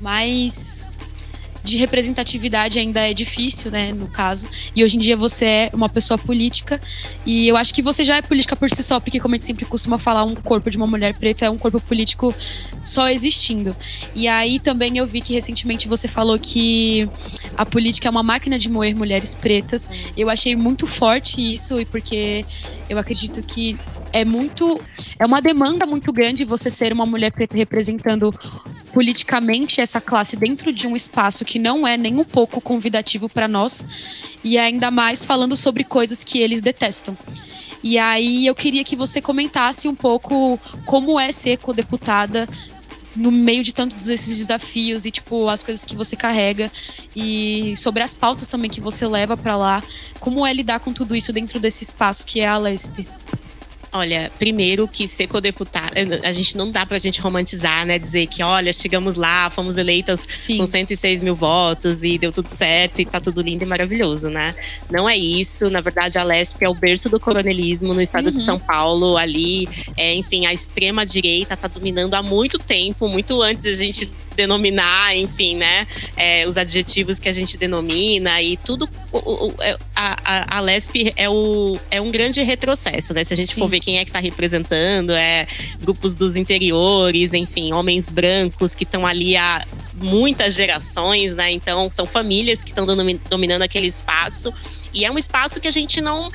[0.00, 0.88] mais
[1.68, 4.48] de representatividade ainda é difícil, né, no caso.
[4.74, 6.80] E hoje em dia você é uma pessoa política
[7.26, 9.44] e eu acho que você já é política por si só, porque como a gente
[9.44, 12.34] sempre costuma falar, um corpo de uma mulher preta é um corpo político
[12.82, 13.76] só existindo.
[14.14, 17.08] E aí também eu vi que recentemente você falou que
[17.56, 19.90] a política é uma máquina de moer mulheres pretas.
[20.16, 22.46] Eu achei muito forte isso e porque
[22.88, 23.78] eu acredito que
[24.12, 24.80] é muito
[25.18, 28.32] é uma demanda muito grande você ser uma mulher preta representando
[28.92, 33.46] politicamente essa classe dentro de um espaço que não é nem um pouco convidativo para
[33.48, 33.84] nós
[34.42, 37.16] e ainda mais falando sobre coisas que eles detestam.
[37.82, 42.48] E aí eu queria que você comentasse um pouco como é ser co-deputada
[43.14, 46.70] no meio de tantos esses desafios e tipo as coisas que você carrega
[47.14, 49.82] e sobre as pautas também que você leva para lá,
[50.20, 53.06] como é lidar com tudo isso dentro desse espaço que é a LESP?
[53.90, 57.98] Olha, primeiro que ser co-deputada, a gente não dá pra gente romantizar, né?
[57.98, 60.58] Dizer que, olha, chegamos lá, fomos eleitas Sim.
[60.58, 64.54] com 106 mil votos e deu tudo certo e tá tudo lindo e maravilhoso, né?
[64.90, 65.70] Não é isso.
[65.70, 68.36] Na verdade, a Lesp é o berço do coronelismo no estado uhum.
[68.36, 69.66] de São Paulo, ali.
[69.96, 75.56] É, enfim, a extrema-direita tá dominando há muito tempo, muito antes a gente denominar, enfim,
[75.56, 75.86] né?
[76.16, 81.12] É, os adjetivos que a gente denomina e tudo o, o, é, a, a, Lesp
[81.16, 83.24] é, o, é um grande retrocesso, né?
[83.24, 83.60] Se a gente Sim.
[83.60, 85.46] for ver quem é que está representando, é
[85.80, 91.50] grupos dos interiores, enfim, homens brancos que estão ali há muitas gerações, né?
[91.50, 92.86] Então, são famílias que estão
[93.28, 94.52] dominando aquele espaço.
[94.92, 96.30] E é um espaço que a gente não.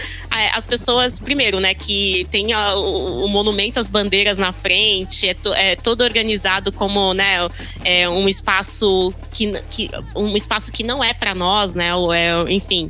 [0.53, 5.53] As pessoas, primeiro, né, que tem o, o monumento às bandeiras na frente, é, to,
[5.53, 7.47] é todo organizado como, né,
[7.83, 12.31] é um espaço que, que um espaço que não é para nós, né, ou é,
[12.51, 12.89] enfim,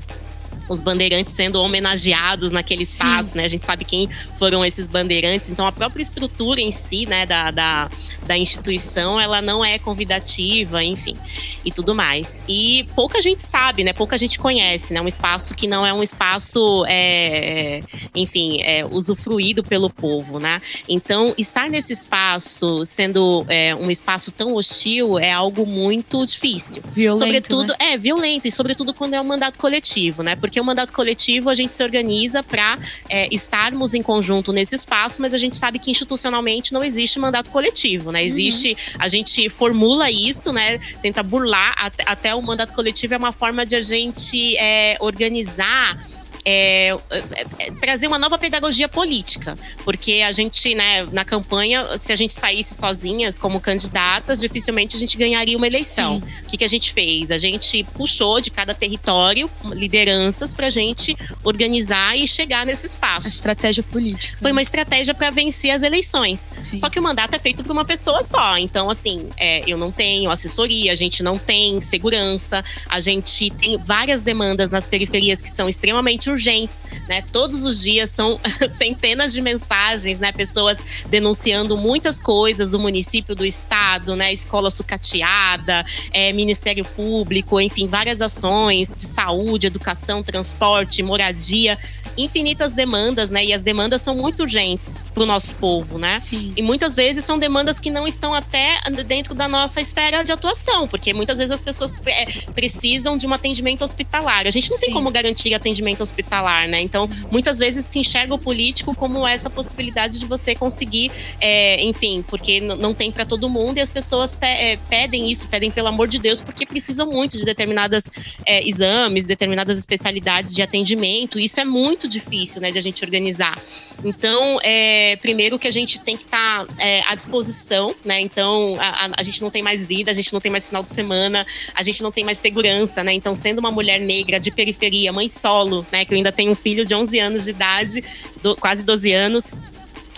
[0.73, 3.37] os bandeirantes sendo homenageados naquele espaço, Sim.
[3.37, 3.45] né?
[3.45, 5.49] A gente sabe quem foram esses bandeirantes.
[5.49, 7.89] Então, a própria estrutura em si, né, da, da,
[8.25, 11.15] da instituição, ela não é convidativa, enfim,
[11.63, 12.43] e tudo mais.
[12.47, 13.93] E pouca gente sabe, né?
[13.93, 15.01] Pouca gente conhece, né?
[15.01, 17.81] Um espaço que não é um espaço, é,
[18.15, 20.61] enfim, é, usufruído pelo povo, né?
[20.89, 26.81] Então, estar nesse espaço, sendo é, um espaço tão hostil, é algo muito difícil.
[26.93, 27.93] Violento, sobretudo, né?
[27.93, 30.35] é violento e sobretudo quando é um mandato coletivo, né?
[30.35, 35.21] Porque o mandato coletivo a gente se organiza para é, estarmos em conjunto nesse espaço,
[35.21, 38.23] mas a gente sabe que institucionalmente não existe mandato coletivo, né?
[38.23, 38.97] Existe, uhum.
[38.99, 40.77] a gente formula isso, né?
[41.01, 45.97] Tenta burlar até, até, o mandato coletivo é uma forma de a gente é, organizar
[46.45, 47.23] é, é,
[47.59, 52.33] é, trazer uma nova pedagogia política, porque a gente, né, na campanha, se a gente
[52.33, 56.19] saísse sozinhas como candidatas, dificilmente a gente ganharia uma eleição.
[56.19, 56.43] Sim.
[56.43, 57.31] O que, que a gente fez?
[57.31, 63.27] A gente puxou de cada território lideranças para a gente organizar e chegar nesse espaço.
[63.27, 64.37] A estratégia política.
[64.41, 66.51] Foi uma estratégia para vencer as eleições.
[66.61, 66.77] Sim.
[66.77, 68.57] Só que o mandato é feito por uma pessoa só.
[68.57, 73.77] Então, assim, é, eu não tenho assessoria, a gente não tem segurança, a gente tem
[73.77, 77.23] várias demandas nas periferias que são extremamente urgentes, né?
[77.31, 80.31] Todos os dias são centenas de mensagens, né?
[80.31, 84.33] Pessoas denunciando muitas coisas do município, do estado, né?
[84.33, 91.77] Escola sucateada, é, Ministério Público, enfim, várias ações de saúde, educação, transporte, moradia,
[92.17, 93.45] infinitas demandas, né?
[93.45, 96.19] E as demandas são muito urgentes para o nosso povo, né?
[96.19, 96.51] Sim.
[96.55, 100.87] E muitas vezes são demandas que não estão até dentro da nossa esfera de atuação,
[100.87, 104.47] porque muitas vezes as pessoas é, precisam de um atendimento hospitalar.
[104.47, 104.85] A gente não Sim.
[104.85, 106.81] tem como garantir atendimento hospitalar hospitalar, né?
[106.81, 112.23] Então, muitas vezes se enxerga o político como essa possibilidade de você conseguir, é, enfim,
[112.27, 115.87] porque não tem para todo mundo e as pessoas pe é, pedem isso, pedem pelo
[115.87, 118.09] amor de Deus, porque precisam muito de determinadas
[118.45, 121.39] é, exames, determinadas especialidades de atendimento.
[121.39, 123.57] Isso é muito difícil, né, de a gente organizar.
[124.03, 128.19] Então, é, primeiro que a gente tem que estar tá, é, à disposição, né?
[128.19, 130.83] Então, a, a, a gente não tem mais vida, a gente não tem mais final
[130.83, 133.13] de semana, a gente não tem mais segurança, né?
[133.13, 136.05] Então, sendo uma mulher negra de periferia, mãe solo, né?
[136.13, 138.03] Eu ainda tenho um filho de 11 anos de idade,
[138.41, 139.57] do, quase 12 anos,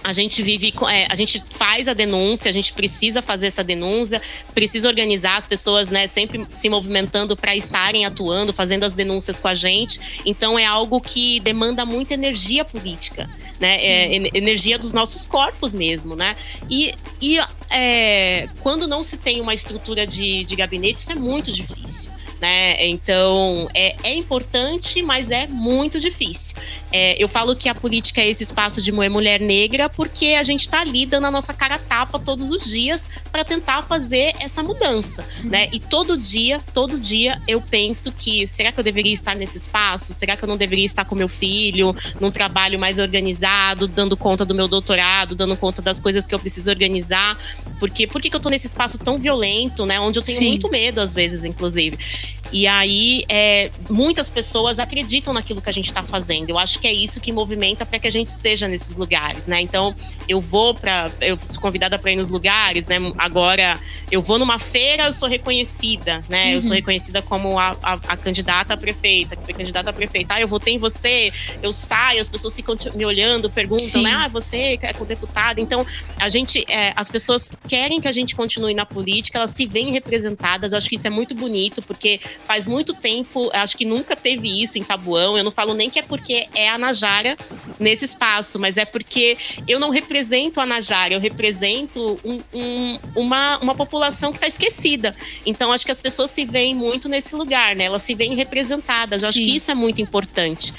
[0.05, 4.21] a gente vive, é, a gente faz a denúncia, a gente precisa fazer essa denúncia,
[4.53, 9.47] precisa organizar as pessoas, né, sempre se movimentando para estarem atuando, fazendo as denúncias com
[9.47, 10.21] a gente.
[10.23, 13.27] Então é algo que demanda muita energia política,
[13.59, 16.35] né, é, energia dos nossos corpos mesmo, né.
[16.69, 17.39] E, e
[17.71, 22.85] é, quando não se tem uma estrutura de, de gabinete, isso é muito difícil né?
[22.87, 26.55] Então é, é importante, mas é muito difícil.
[26.97, 30.61] É, eu falo que a política é esse espaço de mulher negra porque a gente
[30.61, 35.25] está ali dando a nossa cara tapa todos os dias para tentar fazer essa mudança,
[35.43, 35.67] né?
[35.73, 40.13] E todo dia, todo dia eu penso que será que eu deveria estar nesse espaço?
[40.13, 44.45] Será que eu não deveria estar com meu filho num trabalho mais organizado, dando conta
[44.45, 47.37] do meu doutorado, dando conta das coisas que eu preciso organizar?
[47.77, 49.99] Porque por que, eu tô nesse espaço tão violento, né?
[49.99, 50.47] Onde eu tenho Sim.
[50.47, 51.99] muito medo às vezes, inclusive.
[52.55, 56.49] E aí, é, muitas pessoas acreditam naquilo que a gente está fazendo.
[56.49, 59.59] Eu acho que é isso que movimenta para que a gente esteja nesses lugares, né?
[59.59, 59.93] Então,
[60.25, 62.95] eu vou para, eu sou convidada para ir nos lugares, né?
[63.17, 63.77] Agora,
[64.09, 66.45] eu vou numa feira, eu sou reconhecida, né?
[66.45, 66.51] Uhum.
[66.53, 66.75] Eu sou uhum.
[66.77, 70.35] reconhecida como a, a, a, candidata a prefeita, que foi candidata a prefeita.
[70.35, 74.03] Ah, eu votei em você, eu saio, as pessoas ficam me olhando, perguntam, Sim.
[74.03, 74.13] né?
[74.13, 75.59] Ah, você é deputada.
[75.59, 75.85] Então,
[76.17, 79.91] a gente, é, as pessoas querem que a gente continue na política, elas se veem
[79.91, 80.71] representadas.
[80.71, 84.61] Eu acho que isso é muito bonito, porque faz muito tempo, acho que nunca teve
[84.61, 85.37] isso em Tabuão.
[85.37, 87.35] Eu não falo nem que é porque é a Najara
[87.79, 93.57] nesse espaço, mas é porque eu não represento a Najara, eu represento um, um, uma,
[93.57, 95.15] uma população que está esquecida.
[95.45, 97.85] Então, acho que as pessoas se veem muito nesse lugar, né?
[97.85, 99.23] Elas se veem representadas.
[99.23, 100.73] Eu acho que isso é muito importante.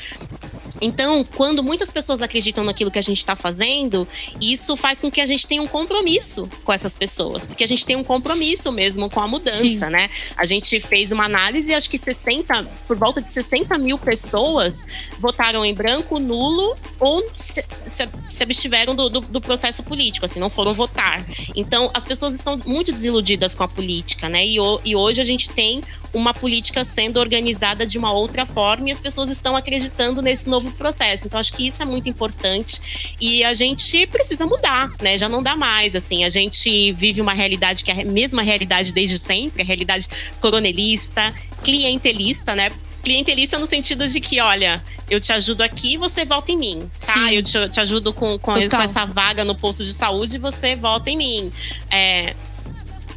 [0.81, 4.07] Então, quando muitas pessoas acreditam naquilo que a gente está fazendo,
[4.41, 7.85] isso faz com que a gente tenha um compromisso com essas pessoas, porque a gente
[7.85, 9.91] tem um compromisso mesmo com a mudança, Sim.
[9.91, 10.11] né?
[10.37, 14.85] A gente fez uma análise, acho que 60, por volta de 60 mil pessoas
[15.19, 20.41] votaram em branco, nulo ou se, se, se abstiveram do, do, do, processo político, assim,
[20.41, 21.25] não foram votar.
[21.55, 24.45] Então, as pessoas estão muito desiludidas com a política, né?
[24.45, 25.83] E, e hoje a gente tem
[26.17, 30.71] uma política sendo organizada de uma outra forma e as pessoas estão acreditando nesse novo
[30.73, 31.27] processo.
[31.27, 35.19] Então, acho que isso é muito importante e a gente precisa mudar, né?
[35.19, 36.25] Já não dá mais, assim.
[36.25, 40.09] A gente vive uma realidade que é a mesma realidade desde sempre, a realidade
[40.41, 42.71] coronelista, clientelista, né?
[43.03, 47.13] clientelista no sentido de que, olha, eu te ajudo aqui você volta em mim, tá?
[47.13, 47.35] Sim.
[47.37, 50.75] Eu te, te, ajudo com, com, com, essa vaga no posto de saúde e você
[50.75, 51.53] volta em mim.
[51.89, 52.35] É,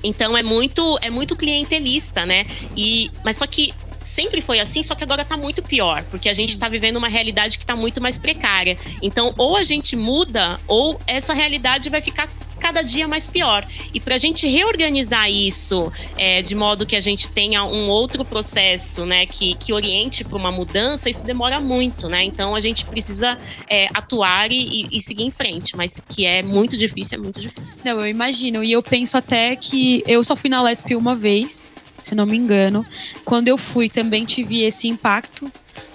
[0.03, 2.45] então é muito, é muito clientelista, né?
[2.75, 6.33] E, mas só que sempre foi assim, só que agora tá muito pior, porque a
[6.33, 6.59] gente Sim.
[6.59, 8.77] tá vivendo uma realidade que tá muito mais precária.
[9.01, 12.27] Então, ou a gente muda, ou essa realidade vai ficar
[12.69, 13.65] cada dia mais pior.
[13.93, 18.23] E para a gente reorganizar isso é, de modo que a gente tenha um outro
[18.23, 22.23] processo, né, que, que oriente para uma mudança, isso demora muito, né?
[22.23, 26.77] Então a gente precisa é, atuar e, e, seguir em frente, mas que é muito
[26.77, 27.79] difícil, é muito difícil.
[27.83, 28.63] Não, eu imagino.
[28.63, 32.37] E eu penso até que eu só fui na Lesp uma vez, se não me
[32.37, 32.85] engano.
[33.25, 35.51] Quando eu fui, também tive esse impacto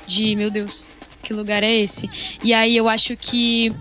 [0.08, 0.90] de, meu Deus,
[1.22, 2.10] que lugar é esse?
[2.42, 3.72] E aí eu acho que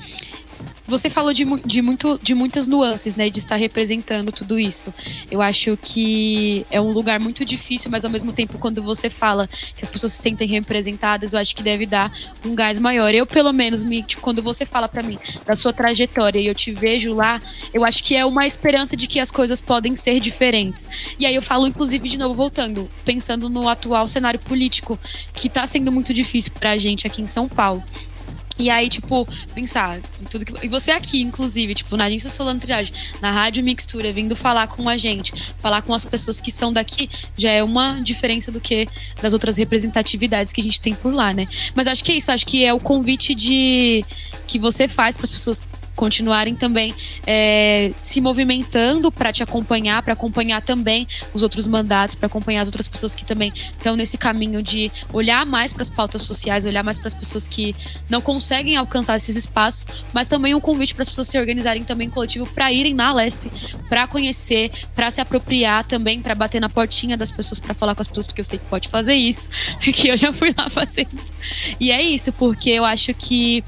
[0.85, 3.29] você falou de, de, muito, de muitas nuances, né?
[3.29, 4.93] De estar representando tudo isso.
[5.31, 9.47] Eu acho que é um lugar muito difícil, mas ao mesmo tempo, quando você fala
[9.47, 12.11] que as pessoas se sentem representadas, eu acho que deve dar
[12.45, 13.13] um gás maior.
[13.13, 16.55] Eu, pelo menos, me, tipo, quando você fala para mim da sua trajetória e eu
[16.55, 17.41] te vejo lá,
[17.73, 21.15] eu acho que é uma esperança de que as coisas podem ser diferentes.
[21.17, 24.99] E aí eu falo, inclusive, de novo, voltando, pensando no atual cenário político,
[25.33, 27.83] que tá sendo muito difícil pra gente aqui em São Paulo.
[28.57, 30.65] E aí, tipo, pensar em tudo que.
[30.65, 34.87] E você aqui, inclusive, tipo, na agência Solano Triagem, na Rádio Mixtura, vindo falar com
[34.87, 38.87] a gente, falar com as pessoas que são daqui, já é uma diferença do que
[39.21, 41.47] das outras representatividades que a gente tem por lá, né?
[41.73, 44.05] Mas acho que é isso, acho que é o convite de
[44.45, 45.63] que você faz para as pessoas
[45.95, 46.93] continuarem também
[47.25, 52.67] é, se movimentando para te acompanhar, para acompanhar também os outros mandatos, para acompanhar as
[52.67, 56.83] outras pessoas que também estão nesse caminho de olhar mais para as pautas sociais, olhar
[56.83, 57.75] mais para as pessoas que
[58.09, 62.09] não conseguem alcançar esses espaços, mas também um convite para as pessoas se organizarem também
[62.09, 63.45] coletivo para irem na Lesp,
[63.87, 68.01] para conhecer, para se apropriar também, para bater na portinha das pessoas, para falar com
[68.01, 69.49] as pessoas, porque eu sei que pode fazer isso,
[69.93, 71.33] que eu já fui lá fazer isso.
[71.79, 73.63] E é isso, porque eu acho que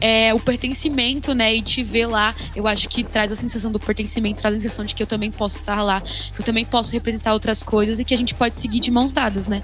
[0.00, 1.54] é, o pertencimento, né?
[1.54, 4.84] E te ver lá, eu acho que traz a sensação do pertencimento, traz a sensação
[4.84, 8.04] de que eu também posso estar lá, que eu também posso representar outras coisas e
[8.04, 9.62] que a gente pode seguir de mãos dadas, né?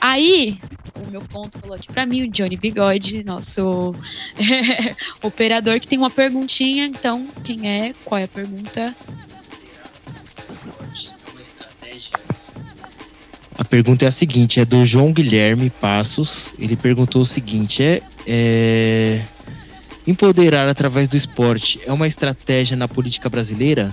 [0.00, 0.58] Aí,
[1.06, 3.94] o meu ponto falou aqui pra mim, o Johnny Bigode, nosso
[5.22, 6.86] operador, que tem uma perguntinha.
[6.86, 7.94] Então, quem é?
[8.04, 8.94] Qual é a pergunta?
[13.56, 16.54] A pergunta é a seguinte, é do João Guilherme Passos.
[16.58, 19.20] Ele perguntou o seguinte: é, é
[20.08, 23.92] Empoderar através do esporte é uma estratégia na política brasileira?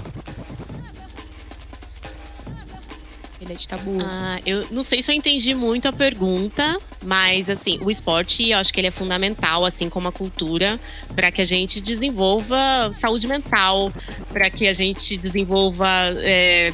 [3.41, 3.97] Ele é de tabu.
[4.01, 8.59] Ah, eu não sei se eu entendi muito a pergunta, mas assim, o esporte eu
[8.59, 10.79] acho que ele é fundamental, assim como a cultura,
[11.13, 13.91] para que a gente desenvolva saúde mental,
[14.31, 15.85] para que a gente desenvolva
[16.19, 16.73] é,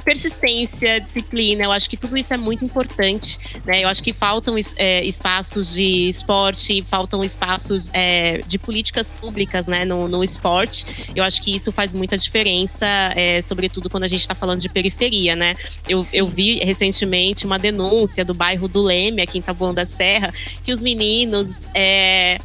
[0.00, 3.82] persistência, disciplina, eu acho que tudo isso é muito importante, né?
[3.84, 9.84] Eu acho que faltam é, espaços de esporte, faltam espaços é, de políticas públicas, né,
[9.84, 10.84] no, no, esporte.
[11.14, 14.68] Eu acho que isso faz muita diferença, é, sobretudo quando a gente está falando de
[14.68, 15.54] periferia, né?
[15.88, 20.32] Eu, eu vi recentemente uma denúncia do bairro do Leme, aqui em Taboão da Serra,
[20.64, 22.38] que os meninos é,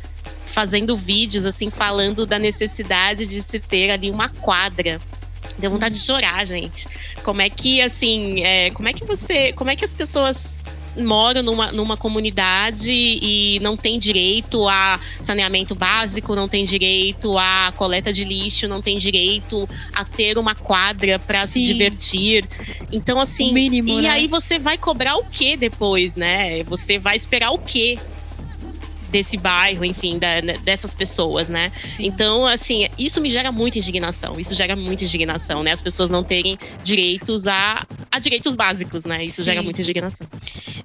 [0.45, 4.99] fazendo vídeos assim falando da necessidade de se ter ali uma quadra
[5.57, 6.87] Deu vontade de chorar, gente.
[7.23, 9.53] Como é que, assim, é, como é que você.
[9.53, 10.59] Como é que as pessoas
[10.97, 17.73] moram numa, numa comunidade e não tem direito a saneamento básico, não tem direito a
[17.75, 22.45] coleta de lixo, não tem direito a ter uma quadra para se divertir.
[22.91, 23.51] Então, assim.
[23.53, 24.09] Mínimo, e né?
[24.09, 26.63] aí você vai cobrar o quê depois, né?
[26.63, 27.97] Você vai esperar o quê
[29.15, 31.71] desse bairro, enfim, da, né, dessas pessoas, né?
[31.81, 32.05] Sim.
[32.05, 34.37] Então, assim, isso me gera muita indignação.
[34.37, 35.71] Isso gera muita indignação, né?
[35.71, 39.23] As pessoas não terem direitos a, a direitos básicos, né?
[39.23, 39.45] Isso Sim.
[39.45, 40.27] gera muita indignação.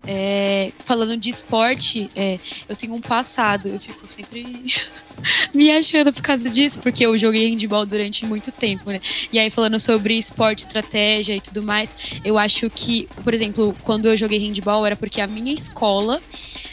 [0.07, 2.39] É, falando de esporte, é,
[2.69, 4.65] eu tenho um passado, eu fico sempre
[5.53, 9.01] me achando por causa disso, porque eu joguei handball durante muito tempo, né?
[9.33, 14.07] E aí, falando sobre esporte, estratégia e tudo mais, eu acho que, por exemplo, quando
[14.07, 16.21] eu joguei handball era porque a minha escola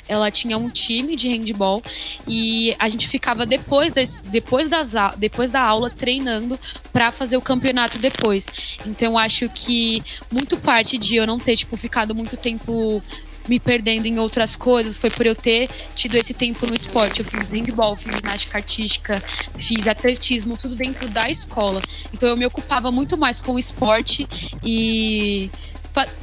[0.08, 1.82] ela tinha um time de handball
[2.28, 6.60] e a gente ficava depois, das, depois, das, depois da aula treinando
[6.92, 8.78] para fazer o campeonato depois.
[8.86, 13.02] Então acho que muito parte de eu não ter tipo ficado muito tempo
[13.48, 17.20] me perdendo em outras coisas foi por eu ter tido esse tempo no esporte.
[17.20, 19.24] Eu fiz handball, fiz ginástica artística,
[19.58, 21.82] fiz atletismo, tudo dentro da escola.
[22.14, 24.28] Então eu me ocupava muito mais com o esporte
[24.64, 25.50] e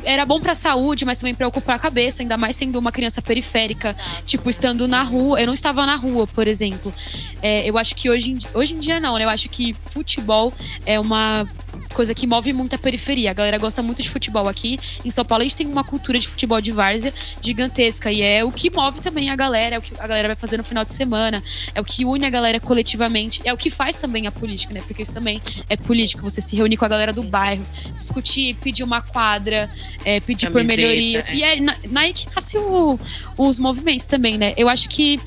[0.05, 3.23] era bom pra saúde, mas também pra ocupar a cabeça, ainda mais sendo uma criança
[3.23, 3.97] periférica,
[4.27, 5.41] tipo, estando na rua.
[5.41, 6.93] Eu não estava na rua, por exemplo.
[7.41, 9.25] É, eu acho que hoje hoje em dia não, né?
[9.25, 10.53] Eu acho que futebol
[10.85, 11.47] é uma
[11.95, 13.31] coisa que move muito a periferia.
[13.31, 14.79] A galera gosta muito de futebol aqui.
[15.05, 18.45] Em São Paulo a gente tem uma cultura de futebol de várzea gigantesca e é
[18.45, 20.85] o que move também a galera, é o que a galera vai fazer no final
[20.85, 21.43] de semana,
[21.75, 24.83] é o que une a galera coletivamente, é o que faz também a política, né?
[24.87, 27.65] Porque isso também é político, você se reunir com a galera do bairro,
[27.99, 29.71] discutir, pedir uma quadra,
[30.05, 31.29] é, pedir Camiseta, por melhorias.
[31.29, 31.35] É.
[31.35, 31.75] E é na,
[32.13, 32.99] que nasce o,
[33.39, 34.53] os movimentos também, né?
[34.57, 35.21] Eu acho que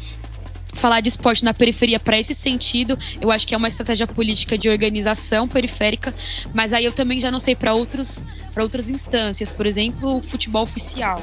[0.78, 4.58] falar de esporte na periferia para esse sentido, eu acho que é uma estratégia política
[4.58, 6.14] de organização periférica,
[6.54, 8.24] mas aí eu também já não sei para outros
[8.54, 11.22] para outras instâncias, por exemplo, o futebol oficial.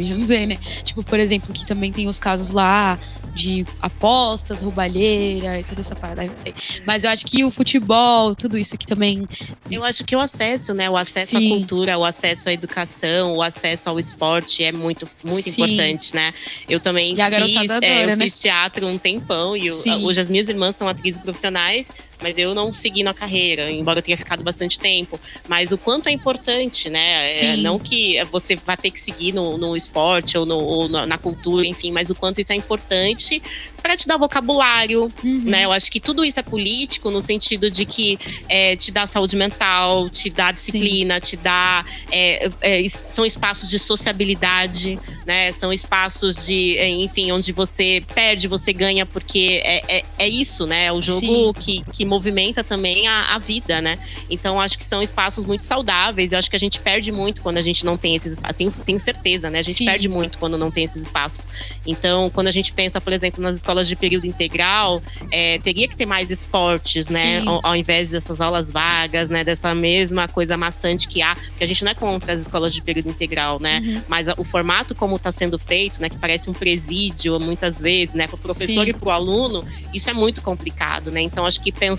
[0.00, 0.56] Já não sei, né?
[0.84, 2.98] Tipo, por exemplo, que também tem os casos lá
[3.34, 6.54] de apostas, roubalheira e toda essa parada, eu não sei.
[6.86, 9.26] Mas eu acho que o futebol, tudo isso que também.
[9.70, 10.88] Eu acho que o acesso, né?
[10.88, 11.52] O acesso Sim.
[11.52, 15.62] à cultura, o acesso à educação, o acesso ao esporte é muito, muito Sim.
[15.62, 16.32] importante, né?
[16.68, 18.24] Eu também fiz, é, eu né?
[18.24, 21.92] fiz teatro um tempão e eu, hoje as minhas irmãs são atrizes profissionais,
[22.24, 25.20] mas eu não segui na carreira, embora eu tenha ficado bastante tempo.
[25.46, 27.22] Mas o quanto é importante, né?
[27.40, 31.18] É, não que você vá ter que seguir no, no esporte ou, no, ou na
[31.18, 33.42] cultura, enfim, mas o quanto isso é importante
[33.82, 35.42] para te dar vocabulário, uhum.
[35.44, 35.66] né?
[35.66, 38.18] Eu acho que tudo isso é político no sentido de que
[38.48, 41.20] é, te dá saúde mental, te dá disciplina, Sim.
[41.20, 45.52] te dá é, é, são espaços de sociabilidade, né?
[45.52, 50.66] São espaços de, é, enfim, onde você perde, você ganha, porque é, é, é isso,
[50.66, 50.86] né?
[50.86, 53.98] É o jogo que, que movimenta também a, a vida, né?
[54.30, 56.32] Então acho que são espaços muito saudáveis.
[56.32, 58.56] Eu acho que a gente perde muito quando a gente não tem esses espaços.
[58.56, 59.58] Tenho, tenho certeza, né?
[59.58, 59.84] A gente Sim.
[59.84, 61.48] perde muito quando não tem esses espaços.
[61.84, 65.96] Então, quando a gente pensa, por exemplo, nas escolas de período integral, é, teria que
[65.96, 67.42] ter mais esportes, né?
[67.44, 69.42] Ao, ao, invés dessas aulas vagas, né?
[69.42, 72.80] Dessa mesma coisa maçante que há, que a gente não é contra as escolas de
[72.80, 73.82] período integral, né?
[73.84, 74.02] Uhum.
[74.08, 76.08] Mas a, o formato como está sendo feito, né?
[76.08, 78.28] Que parece um presídio muitas vezes, né?
[78.28, 78.90] Para o professor Sim.
[78.90, 81.20] e para o aluno, isso é muito complicado, né?
[81.20, 81.93] Então acho que pensar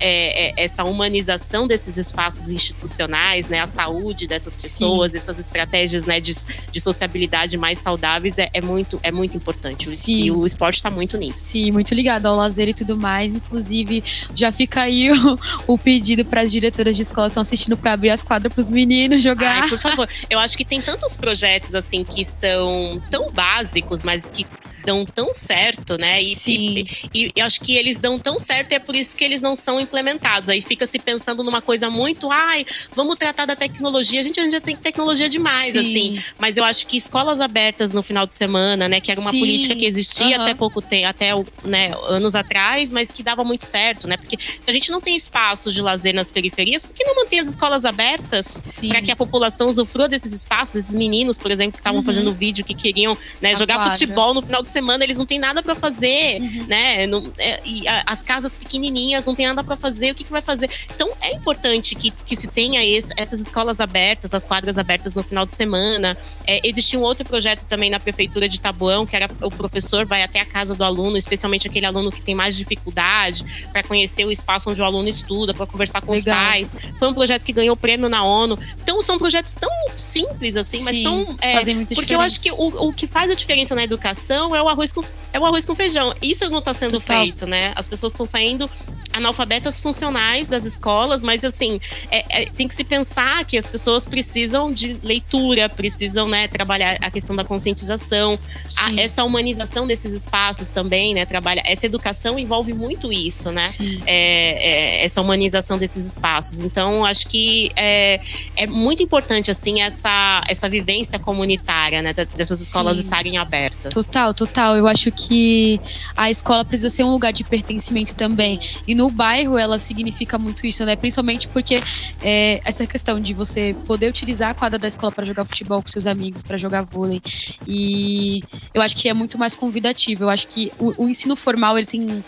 [0.00, 3.60] é, é, essa humanização desses espaços institucionais, né?
[3.60, 5.18] A saúde dessas pessoas, Sim.
[5.18, 6.20] essas estratégias, né?
[6.20, 6.32] De,
[6.72, 9.88] de sociabilidade mais saudáveis é, é muito é muito importante.
[9.88, 10.24] Sim.
[10.24, 11.38] E o esporte está muito nisso.
[11.38, 13.32] Sim, muito ligado ao lazer e tudo mais.
[13.32, 14.02] Inclusive,
[14.34, 17.92] já fica aí o, o pedido para as diretoras de escola que estão assistindo para
[17.92, 19.62] abrir as quadras para os meninos jogar.
[19.62, 20.08] Ai, por favor.
[20.28, 24.46] Eu acho que tem tantos projetos assim que são tão básicos, mas que
[24.84, 26.20] dão tão certo, né?
[26.20, 26.84] E, Sim.
[27.14, 29.40] E, e, eu acho que eles dão tão certo e é por isso que eles
[29.40, 30.48] não são implementados.
[30.48, 34.20] Aí fica se pensando numa coisa muito, ai, vamos tratar da tecnologia.
[34.20, 35.78] A gente, a gente já tem tecnologia demais, Sim.
[35.78, 36.24] assim.
[36.38, 39.00] Mas eu acho que escolas abertas no final de semana, né?
[39.00, 39.38] Que era uma Sim.
[39.38, 40.42] política que existia uhum.
[40.42, 41.30] até pouco tempo, até
[41.64, 44.16] né, anos atrás, mas que dava muito certo, né?
[44.16, 47.38] Porque se a gente não tem espaços de lazer nas periferias, por que não manter
[47.38, 50.76] as escolas abertas para que a população usufrua desses espaços?
[50.76, 52.06] Esses meninos, por exemplo, que estavam uhum.
[52.06, 55.62] fazendo vídeo que queriam né, jogar futebol no final de semana, eles não têm nada
[55.62, 56.66] para fazer, uhum.
[56.66, 57.06] né?
[57.06, 60.32] Não, é, e a, as casas pequenininhas não tem nada para fazer, o que, que
[60.32, 60.70] vai fazer?
[60.94, 65.22] Então é importante que, que se tenha esse, essas escolas abertas, as quadras abertas no
[65.22, 66.16] final de semana.
[66.46, 70.22] É, existia um outro projeto também na prefeitura de Tabuão, que era o professor vai
[70.22, 74.32] até a casa do aluno, especialmente aquele aluno que tem mais dificuldade, para conhecer o
[74.32, 76.36] espaço onde o aluno estuda, para conversar com Legal.
[76.36, 76.74] os pais.
[76.98, 78.58] Foi um projeto que ganhou prêmio na ONU.
[78.82, 82.14] Então são projetos tão simples assim, Sim, mas tão é, fazem muita porque diferença.
[82.14, 85.04] eu acho que o, o que faz a diferença na educação é o arroz com,
[85.32, 86.14] é o arroz com feijão.
[86.22, 87.22] Isso não está sendo Total.
[87.22, 87.72] feito, né?
[87.74, 88.68] As pessoas estão saindo
[89.12, 94.06] analfabetas funcionais das escolas, mas assim, é, é, tem que se pensar que as pessoas
[94.06, 98.38] precisam de leitura, precisam, né, trabalhar a questão da conscientização,
[98.78, 103.64] a, essa humanização desses espaços também, né, trabalha, essa educação envolve muito isso, né,
[104.06, 106.60] é, é, essa humanização desses espaços.
[106.60, 108.20] Então, acho que é,
[108.56, 113.02] é muito importante, assim, essa, essa vivência comunitária, né, dessas escolas Sim.
[113.02, 113.92] estarem abertas.
[113.92, 114.51] Total, total.
[114.76, 115.80] Eu acho que
[116.16, 118.60] a escola precisa ser um lugar de pertencimento também.
[118.86, 120.94] E no bairro ela significa muito isso, né?
[120.94, 121.80] Principalmente porque
[122.20, 125.90] é, essa questão de você poder utilizar a quadra da escola para jogar futebol com
[125.90, 127.22] seus amigos, para jogar vôlei.
[127.66, 128.42] E
[128.74, 130.24] eu acho que é muito mais convidativo.
[130.24, 132.22] Eu acho que o, o ensino formal ele tem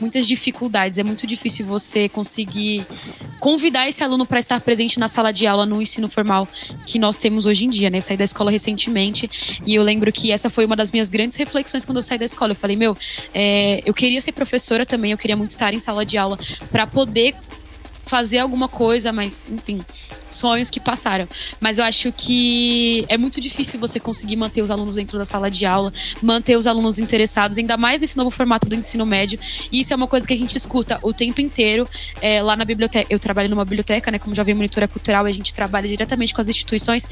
[0.00, 0.98] muitas dificuldades.
[0.98, 2.84] É muito difícil você conseguir
[3.38, 6.48] convidar esse aluno para estar presente na sala de aula no ensino formal
[6.84, 7.98] que nós temos hoje em dia, né?
[7.98, 11.36] Eu saí da escola recentemente e eu lembro que essa foi uma das minhas grandes
[11.36, 12.52] reflexões quando eu saí da escola.
[12.52, 12.96] Eu falei, meu,
[13.34, 16.38] é, eu queria ser professora também, eu queria muito estar em sala de aula
[16.70, 17.34] para poder
[18.06, 19.80] fazer alguma coisa, mas enfim,
[20.30, 21.28] sonhos que passaram.
[21.60, 25.50] Mas eu acho que é muito difícil você conseguir manter os alunos dentro da sala
[25.50, 29.38] de aula, manter os alunos interessados, ainda mais nesse novo formato do ensino médio.
[29.70, 31.88] E isso é uma coisa que a gente escuta o tempo inteiro
[32.20, 33.06] é, lá na biblioteca.
[33.10, 34.18] Eu trabalho numa biblioteca, né?
[34.18, 37.06] Como já vi monitora cultural, a gente trabalha diretamente com as instituições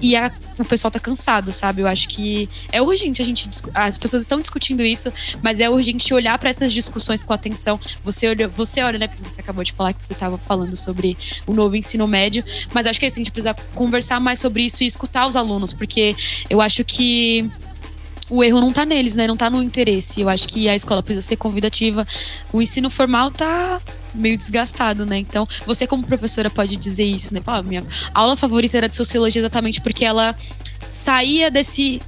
[0.00, 1.82] e a, o pessoal tá cansado, sabe?
[1.82, 3.48] Eu acho que é urgente a gente.
[3.74, 5.12] As pessoas estão discutindo isso,
[5.42, 7.78] mas é urgente olhar para essas discussões com atenção.
[8.04, 9.08] Você olha, você olha, né?
[9.08, 11.16] Porque você acabou de falar que você estava falando sobre
[11.46, 14.82] o novo ensino médio, mas acho que isso, a gente precisa conversar mais sobre isso
[14.82, 16.14] e escutar os alunos, porque
[16.48, 17.48] eu acho que
[18.30, 19.26] o erro não tá neles, né?
[19.26, 20.20] Não tá no interesse.
[20.20, 22.06] Eu acho que a escola precisa ser convidativa.
[22.52, 23.80] O ensino formal tá
[24.14, 25.18] meio desgastado, né?
[25.18, 27.40] Então, você como professora pode dizer isso, né?
[27.64, 27.82] Minha
[28.12, 30.36] aula favorita era de sociologia exatamente porque ela
[30.86, 32.00] saía desse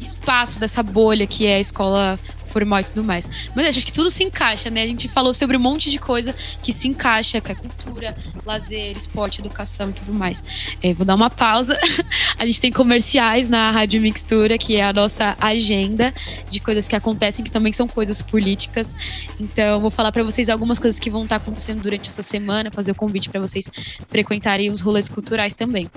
[0.00, 2.18] espaço, dessa bolha que é a escola
[2.52, 3.50] formal e tudo mais.
[3.54, 4.82] Mas acho que tudo se encaixa, né?
[4.82, 8.96] A gente falou sobre um monte de coisa que se encaixa, que é cultura, lazer,
[8.96, 10.44] esporte, educação e tudo mais.
[10.82, 11.78] É, vou dar uma pausa.
[12.38, 16.12] a gente tem comerciais na Rádio Mixtura, que é a nossa agenda
[16.50, 18.94] de coisas que acontecem, que também são coisas políticas.
[19.40, 22.92] Então, vou falar para vocês algumas coisas que vão estar acontecendo durante essa semana, fazer
[22.92, 23.70] o convite para vocês
[24.08, 25.88] frequentarem os rolês culturais também.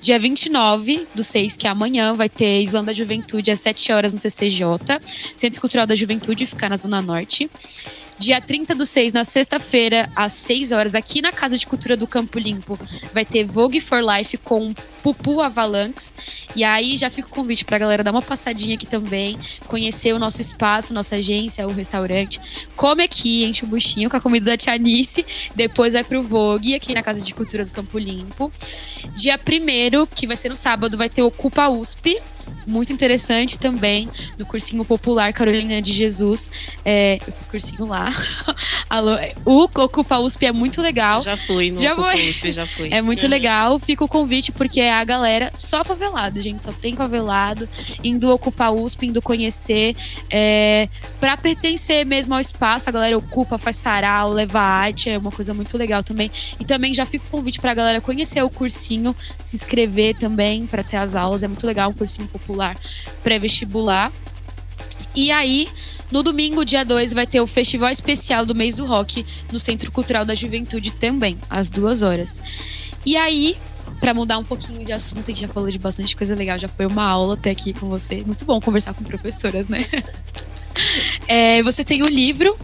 [0.00, 4.18] Dia 29 do 6, que é amanhã, vai ter Islândia Juventude às 7 horas no
[4.18, 4.66] CCJ,
[5.36, 7.50] Centro Cultural da Juventude, ficar na Zona Norte.
[8.22, 12.06] Dia 30 do 6, na sexta-feira, às 6 horas, aqui na Casa de Cultura do
[12.06, 12.78] Campo Limpo,
[13.12, 14.72] vai ter Vogue for Life com
[15.02, 16.14] Pupu Avalanx.
[16.54, 19.36] E aí já fica o convite pra galera dar uma passadinha aqui também,
[19.66, 22.40] conhecer o nosso espaço, nossa agência, o restaurante.
[22.76, 25.26] Come aqui, enche o buchinho com a comida da Tianice.
[25.56, 28.52] Depois vai pro Vogue, aqui na Casa de Cultura do Campo Limpo.
[29.16, 32.16] Dia 1 que vai ser no sábado, vai ter Ocupa USP,
[32.66, 36.50] muito interessante também, do cursinho popular Carolina de Jesus.
[36.84, 38.12] É, eu fiz cursinho lá.
[38.88, 39.12] Alô,
[39.44, 41.22] o Ocupa USP é muito legal.
[41.22, 42.14] Já fui no já Ocupa.
[42.14, 42.88] USP, já fui.
[42.92, 43.30] É muito uhum.
[43.30, 43.78] legal.
[43.78, 46.64] Fica o convite porque é a galera só favelado, gente.
[46.64, 47.68] Só tem favelado.
[48.04, 49.96] Indo ocupar USP, indo conhecer.
[50.30, 50.88] É,
[51.18, 55.10] para pertencer mesmo ao espaço, a galera ocupa, faz sarau, leva arte.
[55.10, 56.30] É uma coisa muito legal também.
[56.60, 60.82] E também já fica o convite pra galera conhecer o cursinho, se inscrever também para
[60.82, 61.42] ter as aulas.
[61.42, 62.76] É muito legal, um cursinho popular
[63.22, 64.10] pré-vestibular.
[65.14, 65.68] E aí,
[66.10, 69.92] no domingo, dia 2, vai ter o Festival Especial do Mês do Rock no Centro
[69.92, 72.40] Cultural da Juventude também, às duas horas.
[73.04, 73.56] E aí,
[74.00, 76.68] para mudar um pouquinho de assunto, a gente já falou de bastante coisa legal, já
[76.68, 78.22] foi uma aula até aqui com você.
[78.26, 79.86] Muito bom conversar com professoras, né?
[81.28, 82.56] É, você tem o um livro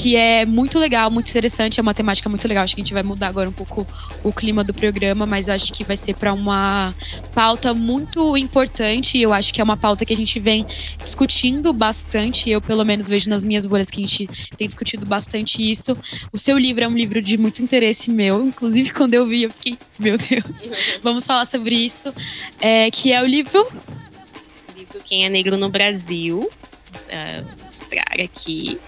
[0.00, 2.64] que é muito legal, muito interessante, é uma temática muito legal.
[2.64, 3.86] Acho que a gente vai mudar agora um pouco
[4.24, 6.94] o clima do programa, mas acho que vai ser para uma
[7.34, 9.18] pauta muito importante.
[9.18, 10.64] Eu acho que é uma pauta que a gente vem
[11.04, 12.48] discutindo bastante.
[12.48, 14.26] Eu, pelo menos, vejo nas minhas bolhas que a gente
[14.56, 15.94] tem discutido bastante isso.
[16.32, 19.50] O seu livro é um livro de muito interesse meu, inclusive quando eu vi, eu
[19.50, 20.66] fiquei, meu Deus,
[21.04, 22.10] vamos falar sobre isso.
[22.58, 23.60] É, que é o livro.
[23.60, 26.40] O livro Quem é Negro no Brasil.
[26.40, 28.78] Uh, mostrar aqui.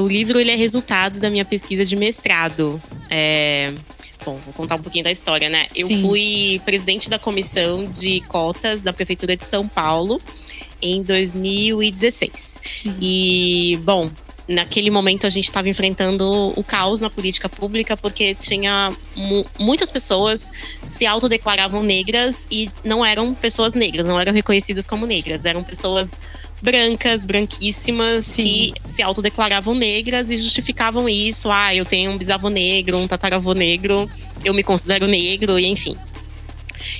[0.00, 2.80] O livro ele é resultado da minha pesquisa de mestrado.
[3.08, 3.72] É,
[4.24, 5.66] bom, vou contar um pouquinho da história, né?
[5.74, 6.02] Eu Sim.
[6.02, 10.20] fui presidente da comissão de cotas da Prefeitura de São Paulo
[10.82, 12.60] em 2016.
[12.76, 12.94] Sim.
[13.00, 14.10] E, bom,
[14.48, 19.90] naquele momento a gente estava enfrentando o caos na política pública porque tinha mu muitas
[19.90, 20.52] pessoas
[20.86, 26.20] se autodeclaravam negras e não eram pessoas negras, não eram reconhecidas como negras, eram pessoas
[26.62, 28.42] brancas, branquíssimas, Sim.
[28.42, 31.50] que se autodeclaravam negras e justificavam isso.
[31.50, 34.08] Ah, eu tenho um bisavô negro, um tataravô negro,
[34.44, 35.96] eu me considero negro, e enfim.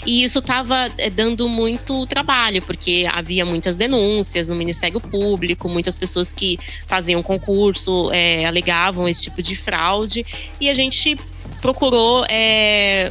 [0.04, 5.94] E isso estava é, dando muito trabalho, porque havia muitas denúncias no Ministério Público, muitas
[5.94, 10.24] pessoas que faziam concurso é, alegavam esse tipo de fraude,
[10.60, 11.16] e a gente
[11.60, 13.10] procurou é,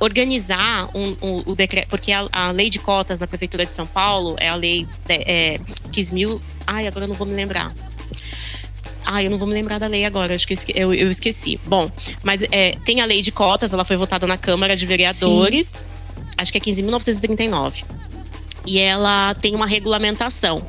[0.00, 3.86] organizar um, um, o decreto, porque a, a, lei de cotas da Prefeitura de São
[3.86, 5.58] Paulo é a lei é,
[5.92, 6.40] 15 mil.
[6.66, 7.72] Ai, agora eu não vou me lembrar.
[9.04, 11.60] Ah, eu não vou me lembrar da lei agora, acho que eu, eu esqueci.
[11.64, 11.90] Bom,
[12.24, 15.84] mas é, tem a lei de cotas, ela foi votada na Câmara de Vereadores, Sim.
[16.36, 17.84] Acho que é 15.939.
[18.66, 20.60] E ela tem uma regulamentação.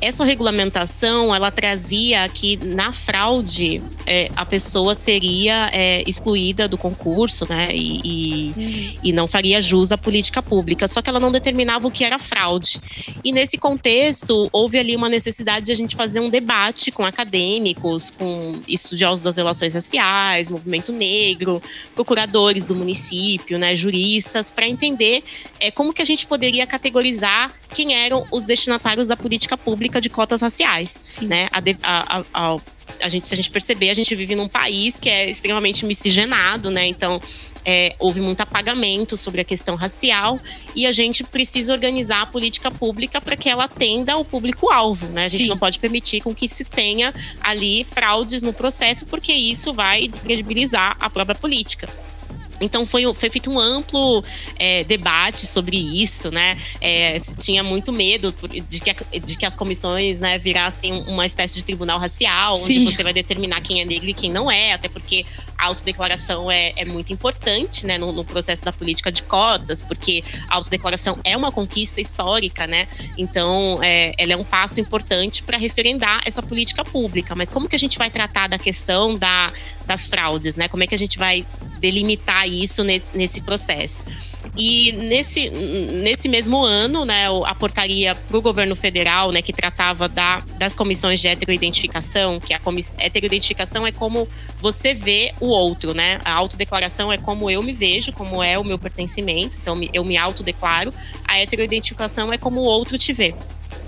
[0.00, 7.46] Essa regulamentação, ela trazia que na fraude é, a pessoa seria é, excluída do concurso,
[7.48, 7.70] né?
[7.72, 10.86] E, e, e, não faria jus à política pública.
[10.86, 12.78] Só que ela não determinava o que era fraude.
[13.24, 18.10] E nesse contexto, houve ali uma necessidade de a gente fazer um debate com acadêmicos,
[18.10, 21.62] com estudiosos das relações raciais, movimento negro,
[21.94, 23.74] procuradores do município, né?
[23.74, 25.24] Juristas, para entender
[25.58, 30.08] é, como que a gente poderia categorizar quem eram os destinatários da política pública de
[30.08, 31.48] cotas raciais, né?
[31.52, 32.56] A, a, a,
[33.02, 36.70] a, gente, se a gente perceber, a gente vive num país que é extremamente miscigenado,
[36.70, 36.86] né?
[36.86, 37.20] Então,
[37.68, 40.38] é, houve muito apagamento sobre a questão racial
[40.74, 45.06] e a gente precisa organizar a política pública para que ela atenda ao público-alvo.
[45.08, 45.24] Né?
[45.24, 45.48] A gente Sim.
[45.48, 50.96] não pode permitir com que se tenha ali fraudes no processo, porque isso vai descredibilizar
[51.00, 51.88] a própria política.
[52.60, 54.24] Então foi, foi feito um amplo
[54.58, 56.58] é, debate sobre isso, né?
[56.80, 58.34] É, se tinha muito medo
[58.68, 62.82] de que, de que as comissões né, virassem uma espécie de tribunal racial, Sim.
[62.82, 65.24] onde você vai determinar quem é negro e quem não é, até porque
[65.58, 70.22] a autodeclaração é, é muito importante né, no, no, processo da política de cotas, porque
[70.48, 72.88] a autodeclaração é uma conquista histórica, né?
[73.16, 77.34] Então é, ela é um passo importante para referendar essa política pública.
[77.34, 79.52] Mas como que a gente vai tratar da questão da,
[79.86, 80.68] das fraudes, né?
[80.68, 81.44] Como é que a gente vai
[81.78, 84.04] delimitar isso nesse, nesse processo?
[84.58, 90.08] E nesse, nesse mesmo ano, né, a portaria para o governo federal, né, que tratava
[90.08, 92.60] da, das comissões de heteroidentificação, que a
[92.98, 94.26] heteroidentificação é como
[94.58, 96.20] você vê o outro, né?
[96.24, 100.16] A autodeclaração é como eu me vejo, como é o meu pertencimento, então eu me
[100.16, 100.92] autodeclaro.
[101.26, 103.34] A heteroidentificação é como o outro te vê.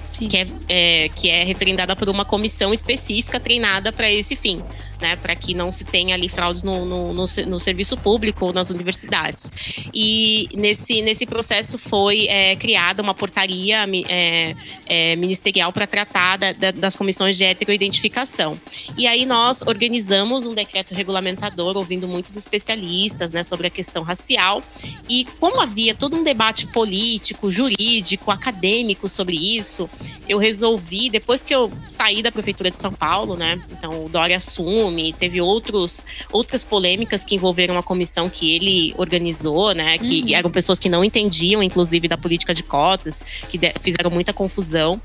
[0.03, 0.29] Sim.
[0.29, 4.63] Que, é, é, que é referendada por uma comissão específica treinada para esse fim
[5.01, 8.53] né, para que não se tenha ali fraudes no, no, no, no, serviço público ou
[8.53, 9.51] nas universidades.
[9.95, 14.55] E nesse, nesse processo foi é, criada uma portaria é,
[14.87, 18.59] é, ministerial para tratar da, da, das comissões de heteroidentificação.
[18.97, 24.63] E aí nós organizamos um decreto regulamentador, ouvindo muitos especialistas né, sobre a questão racial.
[25.09, 29.89] E como havia todo um debate político, jurídico, acadêmico sobre isso,
[30.29, 34.37] eu resolvi, depois que eu saí da Prefeitura de São Paulo, né, então o Dória
[34.37, 39.99] assume, filme, teve outros, outras polêmicas que envolveram a comissão que ele organizou, né?
[39.99, 40.35] Que uhum.
[40.35, 45.01] eram pessoas que não entendiam, inclusive, da política de cotas, que fizeram muita confusão.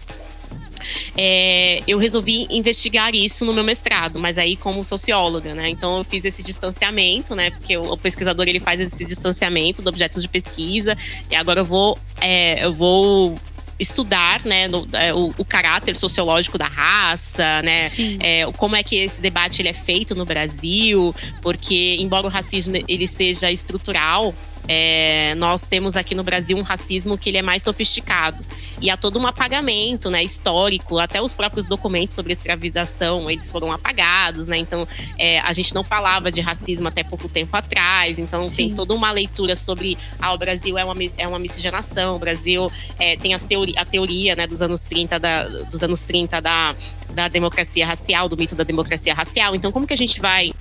[1.16, 5.70] É, eu resolvi investigar isso no meu mestrado, mas aí como socióloga, né?
[5.70, 7.52] Então eu fiz esse distanciamento, né?
[7.52, 10.98] Porque o, pesquisador ele faz esse distanciamento de objetos de pesquisa
[11.32, 13.38] e agora eu vou, é, eu vou
[13.80, 17.88] estudar né, no, é, o, o, caráter sociológico da raça, né?
[18.20, 22.76] É, como é que esse debate ele é feito no Brasil, porque embora o racismo
[22.88, 24.34] ele seja estrutural,
[24.68, 28.44] é, nós temos aqui no Brasil um racismo que ele é mais sofisticado
[28.82, 33.72] e há todo um apagamento, né, histórico, até os próprios documentos sobre escravização eles foram
[33.72, 34.58] apagados, né?
[34.58, 34.88] Então
[35.18, 38.56] é, a gente não falava de racismo até pouco tempo atrás, então Sim.
[38.56, 42.72] tem toda uma leitura sobre ah, o Brasil é uma, é uma miscigenação, o Brasil
[43.00, 46.76] é, tem as teori, a teoria né, dos anos 30 da, dos anos 30 da,
[47.14, 49.56] da democracia racial, do mito da democracia racial.
[49.56, 50.54] Então, como que a gente vai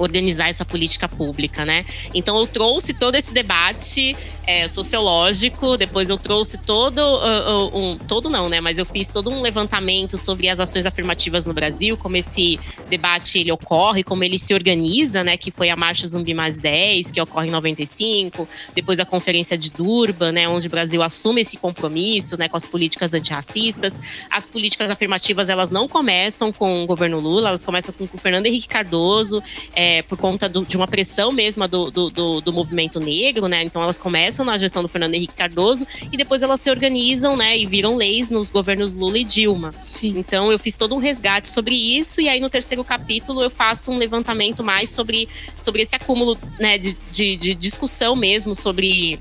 [0.00, 1.84] organizar essa política pública, né?
[2.14, 8.28] Então eu trouxe todo esse debate é, sociológico, depois eu trouxe todo uh, um todo
[8.28, 8.60] não, né?
[8.60, 13.38] Mas eu fiz todo um levantamento sobre as ações afirmativas no Brasil, como esse debate
[13.38, 15.36] ele ocorre, como ele se organiza, né?
[15.36, 19.70] Que foi a Marcha Zumbi Mais 10, que ocorre em 95, depois a Conferência de
[19.70, 20.48] Durban, né?
[20.48, 22.48] Onde o Brasil assume esse compromisso, né?
[22.48, 24.00] Com as políticas antirracistas.
[24.30, 28.46] As políticas afirmativas elas não começam com o governo Lula, elas começam com o Fernando
[28.46, 29.42] Henrique Cardoso.
[29.74, 33.62] É, é, por conta do, de uma pressão mesma do, do, do, movimento negro, né?
[33.64, 37.58] Então elas começam na gestão do Fernando Henrique Cardoso e depois elas se organizam, né?
[37.58, 39.72] E viram leis nos governos Lula e Dilma.
[39.94, 40.14] Sim.
[40.16, 43.90] Então eu fiz todo um resgate sobre isso e aí no terceiro capítulo eu faço
[43.90, 46.78] um levantamento mais sobre, sobre esse acúmulo, né?
[46.78, 49.18] de, de, de discussão mesmo sobre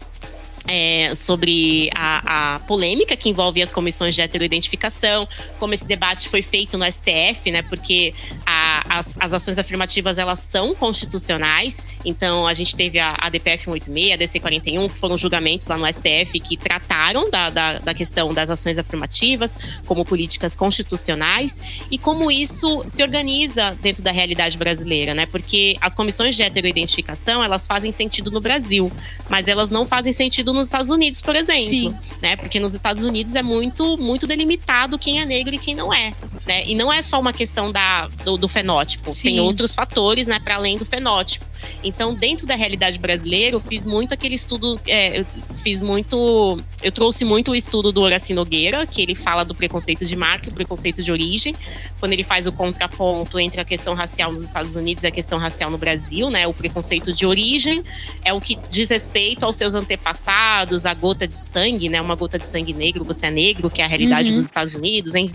[0.68, 6.42] é, sobre a, a, polêmica que envolve as comissões de heteroidentificação, como esse debate foi
[6.42, 7.62] feito no STF, né?
[7.62, 8.14] Porque
[8.46, 11.84] a, as, as, ações afirmativas elas são constitucionais.
[12.06, 15.78] Então a gente teve a, a DPF 186, a DC 41, que foram julgamentos lá
[15.78, 21.98] no STF que trataram da, da, da questão das ações afirmativas como políticas constitucionais e
[21.98, 25.26] como isso se organiza dentro da realidade brasileira, né?
[25.26, 28.92] Porque as comissões de heteroidentificação elas fazem sentido no Brasil,
[29.30, 31.64] mas elas não fazem sentido no nos Estados Unidos, por exemplo.
[31.64, 31.96] Sim.
[32.22, 32.36] Né?
[32.36, 36.14] Porque nos Estados Unidos é muito, muito delimitado quem é negro e quem não é.
[36.46, 36.64] Né?
[36.66, 39.30] E não é só uma questão da, do, do fenótipo, Sim.
[39.30, 41.49] tem outros fatores, né, para além do fenótipo.
[41.84, 45.26] Então, dentro da realidade brasileira, eu fiz muito aquele estudo, é, eu
[45.64, 50.06] fiz muito, eu trouxe muito o estudo do Horaci Nogueira, que ele fala do preconceito
[50.06, 51.56] de marca e o preconceito de origem,
[52.00, 55.40] quando ele faz o contraponto entre a questão racial nos Estados Unidos e a questão
[55.40, 56.48] racial no Brasil, né?
[56.48, 57.84] O preconceito de origem
[58.24, 62.02] é o que diz respeito aos seus antepassados a gota de sangue, né?
[62.02, 64.36] Uma gota de sangue negro, você é negro, que é a realidade uhum.
[64.36, 65.16] dos Estados Unidos.
[65.16, 65.32] Hein?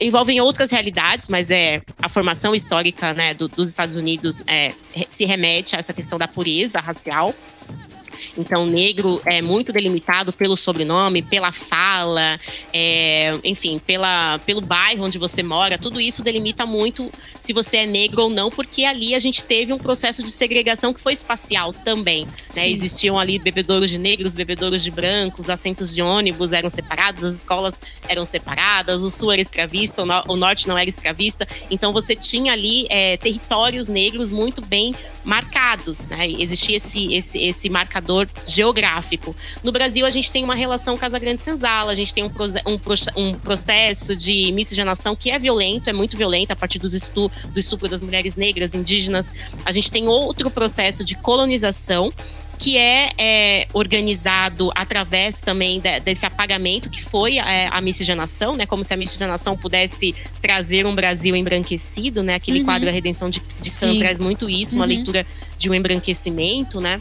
[0.00, 4.72] Envolvem outras realidades, mas é a formação histórica né, do, dos Estados Unidos é,
[5.08, 7.34] se remete a essa questão da pureza racial.
[8.36, 12.38] Então, negro é muito delimitado pelo sobrenome, pela fala,
[12.72, 15.78] é, enfim, pela, pelo bairro onde você mora.
[15.78, 17.10] Tudo isso delimita muito
[17.40, 20.92] se você é negro ou não, porque ali a gente teve um processo de segregação
[20.92, 22.26] que foi espacial também.
[22.54, 22.68] Né?
[22.68, 27.80] Existiam ali bebedouros de negros, bebedouros de brancos, assentos de ônibus eram separados, as escolas
[28.08, 31.46] eram separadas, o sul era escravista, o, norte não era escravista.
[31.70, 34.94] Então você tinha ali é, territórios negros muito bem
[35.24, 36.28] marcados, né?
[36.28, 38.11] Existia esse, esse, esse marcador
[38.46, 39.34] geográfico.
[39.62, 42.30] No Brasil, a gente tem uma relação Casa Grande Senzala, a gente tem um,
[42.66, 47.30] um, um processo de miscigenação que é violento, é muito violento a partir dos estu,
[47.52, 49.32] do estupro das mulheres negras, indígenas.
[49.64, 52.12] A gente tem outro processo de colonização
[52.62, 58.66] que é, é, organizado através também de, desse apagamento que foi é, a miscigenação, né?
[58.66, 62.34] Como se a miscigenação pudesse trazer um Brasil embranquecido, né?
[62.34, 62.64] Aquele uhum.
[62.64, 64.90] quadro A Redenção de, de Sam traz muito isso, uma uhum.
[64.90, 65.26] leitura
[65.58, 67.00] de um embranquecimento, né?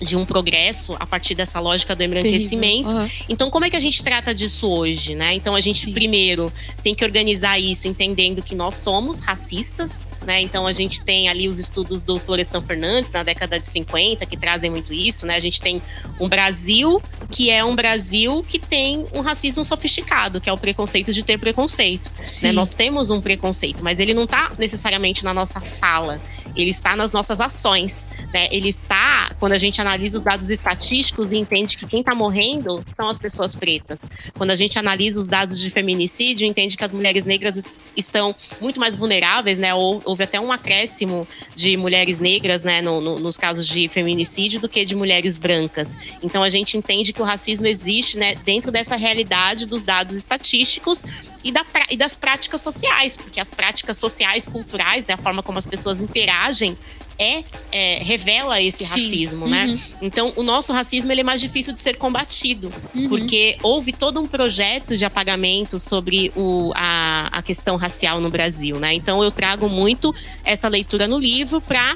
[0.00, 2.88] De um progresso a partir dessa lógica do embranquecimento.
[2.88, 3.08] Uhum.
[3.28, 5.34] Então, como é que a gente trata disso hoje, né?
[5.34, 5.92] Então, a gente Sim.
[5.92, 10.40] primeiro tem que organizar isso entendendo que nós somos racistas, né?
[10.40, 14.36] Então a gente tem ali os estudos do Florestan Fernandes na década de 50 que
[14.36, 15.36] trazem muito isso, né?
[15.36, 15.80] A gente tem
[16.18, 21.12] um Brasil que é um Brasil que tem um racismo sofisticado, que é o preconceito
[21.12, 22.10] de ter preconceito.
[22.42, 22.52] Né?
[22.52, 26.20] Nós temos um preconceito, mas ele não está necessariamente na nossa fala,
[26.56, 28.48] ele está nas nossas ações, né?
[28.50, 32.84] Ele está quando a gente analisa os dados estatísticos e entende que quem está morrendo
[32.88, 34.08] são as pessoas pretas.
[34.36, 38.78] Quando a gente analisa os dados de feminicídio, entende que as mulheres negras estão muito
[38.78, 39.74] mais vulneráveis, né?
[39.74, 44.60] Ou houve até um acréscimo de mulheres negras, né, no, no, nos casos de feminicídio,
[44.60, 45.96] do que de mulheres brancas.
[46.22, 51.04] Então a gente entende que o racismo existe, né, dentro dessa realidade dos dados estatísticos
[51.42, 55.58] e, da, e das práticas sociais, porque as práticas sociais, culturais, né, a forma como
[55.58, 56.76] as pessoas interagem,
[57.20, 58.90] é, é, revela esse Sim.
[58.90, 59.66] racismo, né?
[59.66, 59.72] uhum.
[59.72, 59.80] né?
[60.00, 63.10] Então, o nosso racismo ele é mais difícil de ser combatido, uhum.
[63.10, 68.78] porque houve todo um projeto de apagamento sobre o, a, a questão racial no Brasil,
[68.78, 68.94] né?
[68.94, 71.94] Então, eu trago muito essa leitura no livro para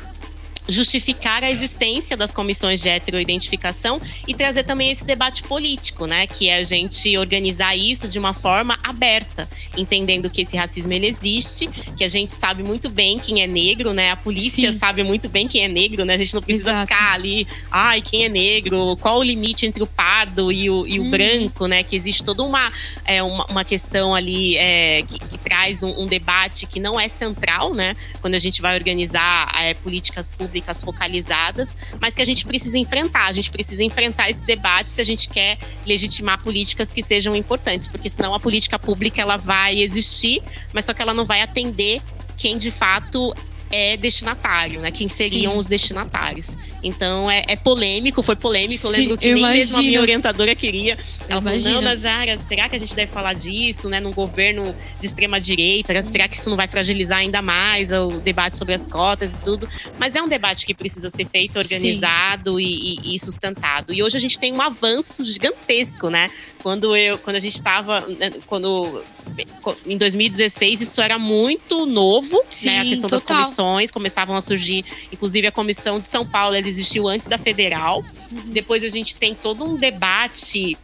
[0.69, 6.27] justificar a existência das comissões de heteroidentificação e trazer também esse debate político, né?
[6.27, 11.07] Que é a gente organizar isso de uma forma aberta, entendendo que esse racismo ele
[11.07, 14.11] existe, que a gente sabe muito bem quem é negro, né?
[14.11, 14.79] A polícia Sim.
[14.79, 16.15] sabe muito bem quem é negro, né?
[16.15, 16.87] A gente não precisa Exato.
[16.87, 20.99] ficar ali, ai, quem é negro, qual o limite entre o pardo e o, e
[20.99, 21.11] o hum.
[21.11, 21.83] branco, né?
[21.83, 22.73] Que existe toda uma,
[23.05, 27.09] é, uma, uma questão ali é, que, que, traz um, um, debate que não é
[27.09, 27.95] central, né?
[28.21, 32.79] Quando a gente vai organizar é, políticas públicas públicas focalizadas, mas que a gente precisa
[32.79, 33.27] enfrentar.
[33.27, 37.89] A gente precisa enfrentar esse debate se a gente quer legitimar políticas que sejam importantes,
[37.89, 40.41] porque senão a política pública ela vai existir,
[40.73, 42.01] mas só que ela não vai atender
[42.37, 43.35] quem de fato
[43.71, 44.93] é destinatário, né?
[44.93, 45.59] Quem seriam Sim.
[45.59, 46.57] os destinatários.
[46.85, 48.83] Então é, é, polêmico, foi polêmico.
[48.83, 49.59] Sim, eu lembro que eu nem imagino.
[49.59, 50.99] mesmo a minha orientadora queria.
[51.29, 54.01] Ela falou: não, Najara, será que a gente deve falar disso, né?
[54.01, 56.03] Num governo de extrema direita?
[56.03, 59.69] Será que isso não vai fragilizar ainda mais o debate sobre as cotas e tudo?
[59.99, 63.93] Mas é um debate que precisa ser feito, organizado e, e, e, sustentado.
[63.93, 66.31] E hoje a gente tem um avanço gigantesco, né?
[66.63, 69.03] Quando eu, quando a gente estava, né, quando
[69.87, 72.81] em 2016 isso era muito novo, Sim, né?
[72.81, 73.19] A questão total.
[73.19, 77.39] das comissões começavam a surgir, inclusive a comissão de São Paulo, eles existiu antes da
[77.39, 78.05] federal.
[78.47, 80.77] Depois a gente tem todo um debate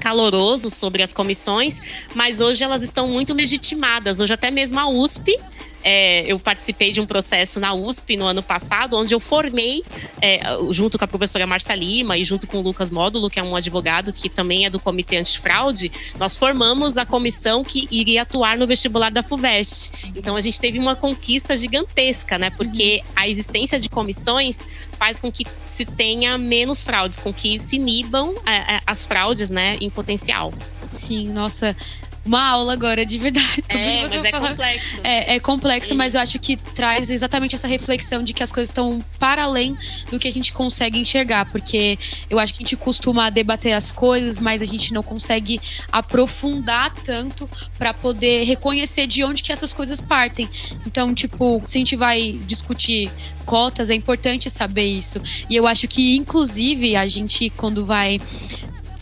[0.00, 1.80] caloroso sobre as comissões,
[2.14, 4.20] mas hoje elas estão muito legitimadas.
[4.20, 5.38] Hoje até mesmo a USP
[5.82, 9.82] é, eu participei de um processo na USP no ano passado, onde eu formei,
[10.20, 13.42] é, junto com a professora Marcia Lima e junto com o Lucas Módulo, que é
[13.42, 18.56] um advogado que também é do Comitê Antifraude, nós formamos a comissão que iria atuar
[18.56, 20.12] no vestibular da FUVEST.
[20.16, 22.50] Então a gente teve uma conquista gigantesca, né?
[22.50, 27.76] Porque a existência de comissões faz com que se tenha menos fraudes, com que se
[27.76, 30.52] inibam é, é as fraudes, né, em potencial.
[30.90, 31.76] Sim, nossa,
[32.24, 33.42] uma aula agora, de verdade.
[33.72, 35.00] É, mas é complexo.
[35.02, 38.68] É, é complexo, mas eu acho que traz exatamente essa reflexão de que as coisas
[38.68, 39.74] estão para além
[40.10, 41.46] do que a gente consegue enxergar.
[41.46, 41.98] Porque
[42.28, 45.60] eu acho que a gente costuma debater as coisas, mas a gente não consegue
[45.90, 47.48] aprofundar tanto
[47.78, 50.48] para poder reconhecer de onde que essas coisas partem.
[50.86, 53.10] Então, tipo, se a gente vai discutir
[53.46, 55.20] cotas, é importante saber isso.
[55.48, 58.20] E eu acho que, inclusive, a gente, quando vai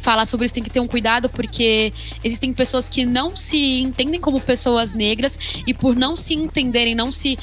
[0.01, 1.93] falar sobre isso tem que ter um cuidado, porque
[2.25, 7.13] existem pessoas que não se entendem como pessoas negras e por não se entenderem, não
[7.13, 7.39] se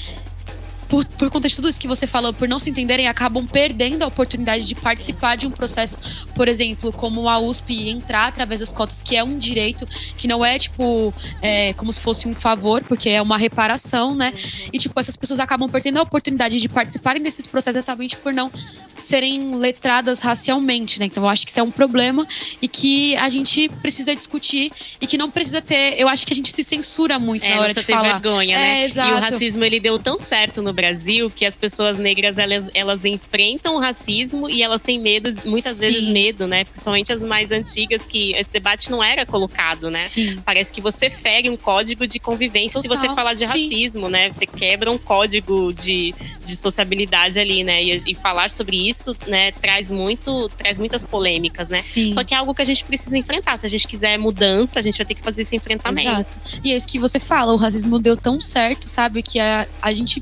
[0.90, 4.04] por, por conta de tudo isso que você falou, por não se entenderem, acabam perdendo
[4.04, 6.00] a oportunidade de participar de um processo,
[6.34, 10.44] por exemplo, como a USP entrar através das cotas, que é um direito, que não
[10.44, 14.34] é tipo é, como se fosse um favor, porque é uma reparação, né?
[14.72, 18.52] E tipo, essas pessoas acabam perdendo a oportunidade de participarem desses processos exatamente por não
[18.98, 21.06] serem letradas racialmente, né?
[21.06, 22.28] Então eu acho que isso é um problema
[22.62, 26.00] e que a gente precisa discutir e que não precisa ter.
[26.00, 28.14] Eu acho que a gente se censura muito é, na hora de falar.
[28.14, 28.84] vergonha, é, né?
[28.84, 29.10] Exato.
[29.10, 33.04] E o racismo ele deu tão certo no Brasil que as pessoas negras elas, elas
[33.04, 35.88] enfrentam o racismo e elas têm medo, muitas Sim.
[35.88, 36.66] vezes medo, né?
[36.66, 40.08] Principalmente as mais antigas que esse debate não era colocado, né?
[40.08, 40.38] Sim.
[40.46, 43.08] Parece que você fere um código de convivência se Total.
[43.08, 43.64] você falar de Sim.
[43.64, 44.32] racismo, né?
[44.32, 46.14] Você quebra um código de,
[46.46, 47.84] de sociabilidade ali, né?
[47.84, 51.78] E, e falar sobre isso, né, traz muito, traz muitas polêmicas, né?
[51.78, 52.12] Sim.
[52.12, 53.58] Só que é algo que a gente precisa enfrentar.
[53.58, 56.08] Se a gente quiser mudança, a gente vai ter que fazer esse enfrentamento.
[56.08, 56.62] Exato.
[56.64, 59.92] E é isso que você fala, o racismo deu tão certo, sabe, que a, a
[59.92, 60.22] gente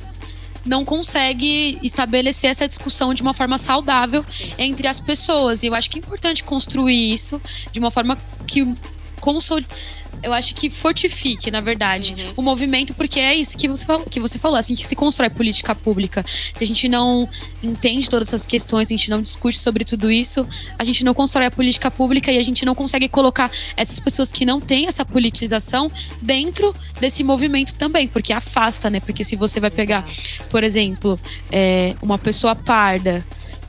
[0.65, 4.25] não consegue estabelecer essa discussão de uma forma saudável
[4.57, 5.63] entre as pessoas.
[5.63, 7.41] E eu acho que é importante construir isso
[7.71, 8.65] de uma forma que
[9.19, 9.61] consol...
[10.23, 12.33] eu acho que fortifique, na verdade, Uhum.
[12.37, 15.29] o movimento, porque é isso que você falou, que você falou, assim que se constrói
[15.29, 16.25] política pública.
[16.53, 17.27] Se a gente não
[17.63, 20.47] entende todas essas questões, a gente não discute sobre tudo isso,
[20.77, 24.31] a gente não constrói a política pública e a gente não consegue colocar essas pessoas
[24.31, 25.91] que não têm essa politização
[26.21, 28.99] dentro desse movimento também, porque afasta, né?
[28.99, 30.05] Porque se você vai pegar,
[30.49, 31.19] por exemplo,
[31.51, 33.25] é, uma pessoa parda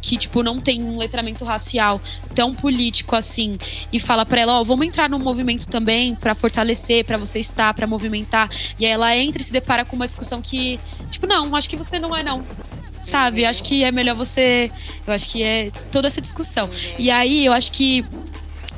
[0.07, 2.01] que tipo não tem um letramento racial
[2.33, 3.59] tão político assim
[3.93, 7.75] e fala pra ela, ó, vamos entrar num movimento também pra fortalecer, pra você estar,
[7.75, 8.49] pra movimentar,
[8.79, 10.79] e aí ela entra e se depara com uma discussão que,
[11.11, 12.45] tipo, não, acho que você não é não.
[12.99, 13.45] Sabe?
[13.45, 14.71] Acho que é melhor você,
[15.07, 16.69] eu acho que é toda essa discussão.
[16.99, 18.05] E aí eu acho que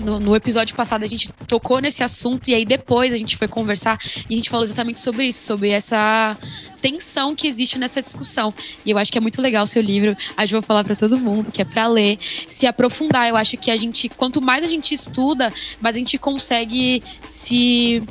[0.01, 3.49] no, no episódio passado a gente tocou nesse assunto e aí depois a gente foi
[3.49, 6.37] conversar e a gente falou exatamente sobre isso, sobre essa
[6.81, 8.55] tensão que existe nessa discussão.
[8.85, 10.17] E eu acho que é muito legal o seu livro.
[10.37, 12.19] A gente vai falar para todo mundo que é para ler,
[12.49, 13.29] se aprofundar.
[13.29, 18.03] Eu acho que a gente, quanto mais a gente estuda, mais a gente consegue se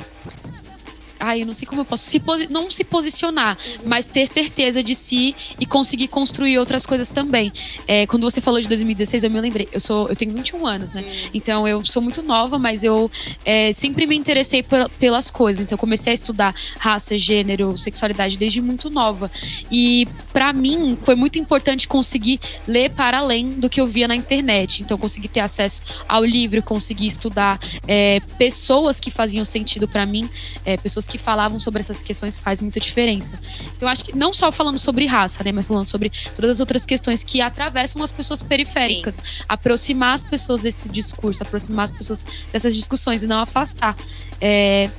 [1.20, 2.04] Ai, eu não sei como eu posso.
[2.04, 7.52] Se não se posicionar, mas ter certeza de si e conseguir construir outras coisas também.
[7.86, 9.68] É, quando você falou de 2016, eu me lembrei.
[9.72, 11.04] Eu, sou, eu tenho 21 anos, né?
[11.34, 13.10] Então eu sou muito nova, mas eu
[13.44, 15.60] é, sempre me interessei por- pelas coisas.
[15.62, 19.30] Então eu comecei a estudar raça, gênero, sexualidade desde muito nova.
[19.70, 24.14] E pra mim foi muito importante conseguir ler para além do que eu via na
[24.14, 24.82] internet.
[24.82, 30.28] Então consegui ter acesso ao livro, consegui estudar é, pessoas que faziam sentido pra mim,
[30.64, 33.38] é, pessoas que falavam sobre essas questões faz muita diferença.
[33.76, 36.60] Então, eu acho que não só falando sobre raça, né, mas falando sobre todas as
[36.60, 42.24] outras questões que atravessam as pessoas periféricas, aproximar as pessoas desse discurso, aproximar as pessoas
[42.52, 43.96] dessas discussões e não afastar.
[44.40, 44.90] É,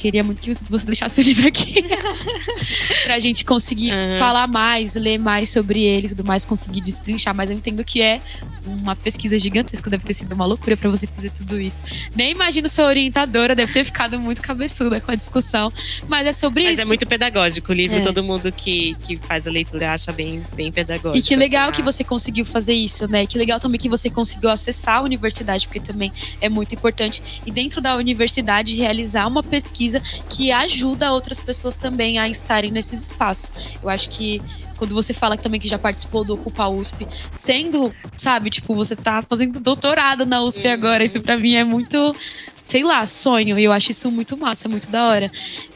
[0.00, 1.84] queria muito que você deixasse o livro aqui
[3.04, 4.18] pra gente conseguir Uhum.
[4.18, 7.34] falar mais, ler mais sobre ele e tudo mais, conseguir destrinchar.
[7.34, 8.20] Mas eu entendo que é
[8.66, 11.82] uma pesquisa gigantesca, deve ter sido uma loucura pra você fazer tudo isso.
[12.14, 15.72] Nem imagino sua orientadora, deve ter ficado muito cabeçuda com a discussão.
[16.08, 16.82] Mas é sobre Mas isso.
[16.82, 17.72] é muito pedagógico.
[17.72, 18.00] O livro, É.
[18.00, 21.18] todo mundo que, que faz a leitura acha bem, bem pedagógico.
[21.18, 23.26] E que legal assim, que você conseguiu fazer isso, né?
[23.26, 27.40] Que legal também que você conseguiu acessar a universidade, porque também é muito importante.
[27.46, 29.89] E dentro da universidade, realizar uma pesquisa
[30.28, 33.74] que ajuda outras pessoas também a estarem nesses espaços.
[33.82, 34.40] Eu acho que
[34.76, 38.96] quando você fala que também que já participou do Ocupa USP, sendo, sabe, tipo, você
[38.96, 42.16] tá fazendo doutorado na USP agora, isso pra mim é muito,
[42.62, 43.58] sei lá, sonho.
[43.58, 45.30] E eu acho isso muito massa, muito da hora.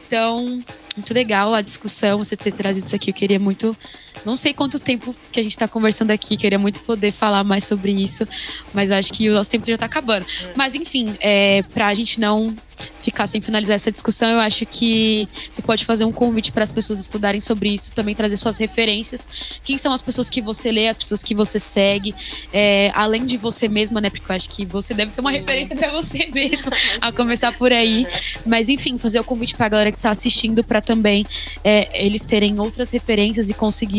[0.07, 0.59] Então,
[0.95, 3.11] muito legal a discussão, você ter trazido isso aqui.
[3.11, 3.77] Eu queria muito.
[4.23, 7.63] Não sei quanto tempo que a gente tá conversando aqui, queria muito poder falar mais
[7.63, 8.27] sobre isso,
[8.73, 10.25] mas eu acho que o nosso tempo já tá acabando.
[10.55, 12.55] Mas enfim, é, pra gente não
[13.01, 16.71] ficar sem finalizar essa discussão, eu acho que você pode fazer um convite para as
[16.71, 19.59] pessoas estudarem sobre isso, também trazer suas referências.
[19.63, 22.15] Quem são as pessoas que você lê, as pessoas que você segue,
[22.51, 24.09] é, além de você mesma, né?
[24.09, 27.71] Porque eu acho que você deve ser uma referência para você mesmo, a começar por
[27.71, 28.07] aí.
[28.45, 31.25] Mas enfim, fazer o convite pra galera que tá assistindo para também
[31.63, 33.53] é, eles terem outras referências e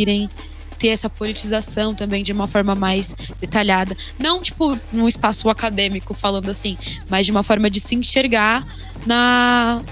[0.06, 0.30] conseguirem
[0.78, 3.96] ter essa politização também de uma forma mais detalhada.
[4.18, 6.76] Não, tipo, num espaço acadêmico, falando assim,
[7.08, 8.64] mas de uma forma de se enxergar
[9.06, 9.82] na,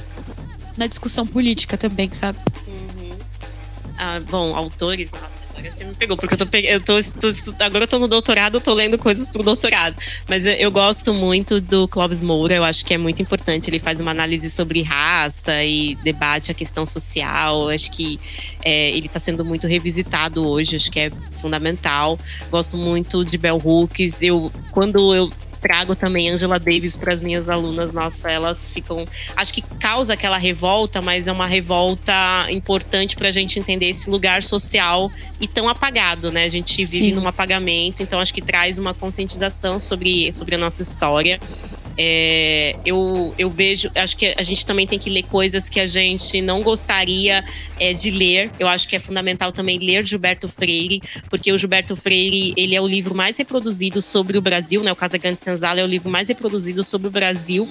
[0.76, 2.38] na discussão política também, sabe?
[3.96, 7.02] Ah, bom, autores, nossa, você me pegou, porque eu tô, eu tô,
[7.52, 9.96] tô- agora eu tô no doutorado, eu tô lendo coisas pro doutorado.
[10.28, 13.68] Mas eu, eu gosto muito do Clóvis Moura, eu acho que é muito importante.
[13.70, 17.62] Ele faz uma análise sobre raça e debate a questão social.
[17.62, 18.18] Eu acho que
[18.62, 21.10] é, ele tá sendo muito revisitado hoje, acho que é
[21.40, 22.18] fundamental.
[22.50, 24.22] Gosto muito de Bell Hooks.
[24.22, 25.30] Eu, quando eu
[25.64, 27.94] trago também Angela Davis para as minhas alunas.
[27.94, 29.06] Nossa, elas ficam.
[29.34, 32.12] Acho que causa aquela revolta, mas é uma revolta
[32.50, 35.10] importante para a gente entender esse lugar social
[35.40, 36.44] e tão apagado, né?
[36.44, 37.14] A gente vive Sim.
[37.14, 41.40] num apagamento, então acho que traz uma conscientização sobre, sobre a nossa história.
[41.96, 45.86] É, eu, eu vejo, acho que a gente também tem que ler coisas que a
[45.86, 47.44] gente não gostaria
[47.78, 48.50] é, de ler.
[48.58, 52.80] Eu acho que é fundamental também ler Gilberto Freire, porque o Gilberto Freire ele é
[52.80, 54.92] o livro mais reproduzido sobre o Brasil, né?
[54.92, 57.68] O Casa Grande Senzala é o livro mais reproduzido sobre o Brasil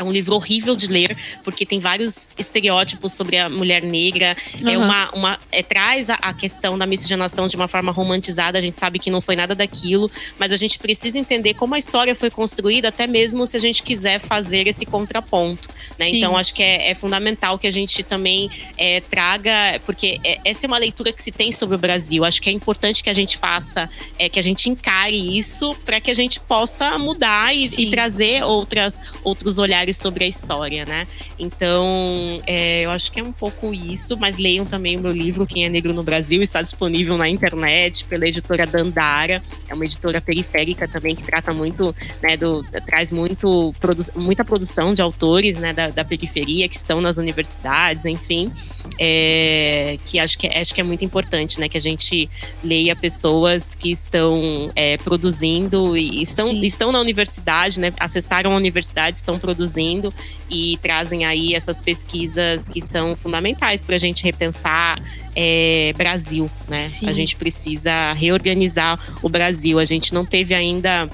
[0.00, 4.36] é um livro horrível de ler, porque tem vários estereótipos sobre a mulher negra.
[4.62, 4.68] Uhum.
[4.68, 8.58] É uma, uma é, traz a, a, questão da miscigenação de uma forma romantizada.
[8.58, 11.78] A gente sabe que não foi nada daquilo, mas a gente precisa entender como a
[11.78, 15.68] história foi construída, até mesmo se a gente quiser fazer esse contraponto.
[15.98, 16.08] Né?
[16.10, 20.66] Então, acho que é, é, fundamental que a gente também é, traga, porque é, essa
[20.66, 22.24] é uma leitura que se tem sobre o Brasil.
[22.24, 23.88] Acho que é importante que a gente faça,
[24.18, 28.42] é, que a gente encare isso para que a gente possa mudar e, e trazer
[28.44, 31.06] outras, outros olhares sobre a história, né?
[31.38, 35.46] Então, é, eu acho que é um pouco isso, mas leiam também o meu livro,
[35.46, 40.20] Quem é Negro no Brasil, está disponível na internet pela editora Dandara, é uma editora
[40.20, 45.72] periférica também que trata muito, né, do, traz muito, produ muita produção de autores, né,
[45.72, 48.52] da, da, periferia que estão nas universidades, enfim,
[48.98, 52.28] é, que acho que, é, acho que é muito importante, né, que a gente
[52.62, 59.16] leia pessoas que estão é, produzindo e estão, estão na universidade, né, acessaram a universidade,
[59.16, 60.12] estão produzindo produzindo
[60.50, 65.00] e trazem aí essas pesquisas que são fundamentais para a gente repensar
[65.34, 66.78] é, Brasil, né?
[66.78, 67.08] Sim.
[67.08, 69.78] A gente precisa reorganizar o Brasil.
[69.78, 71.08] A gente não teve ainda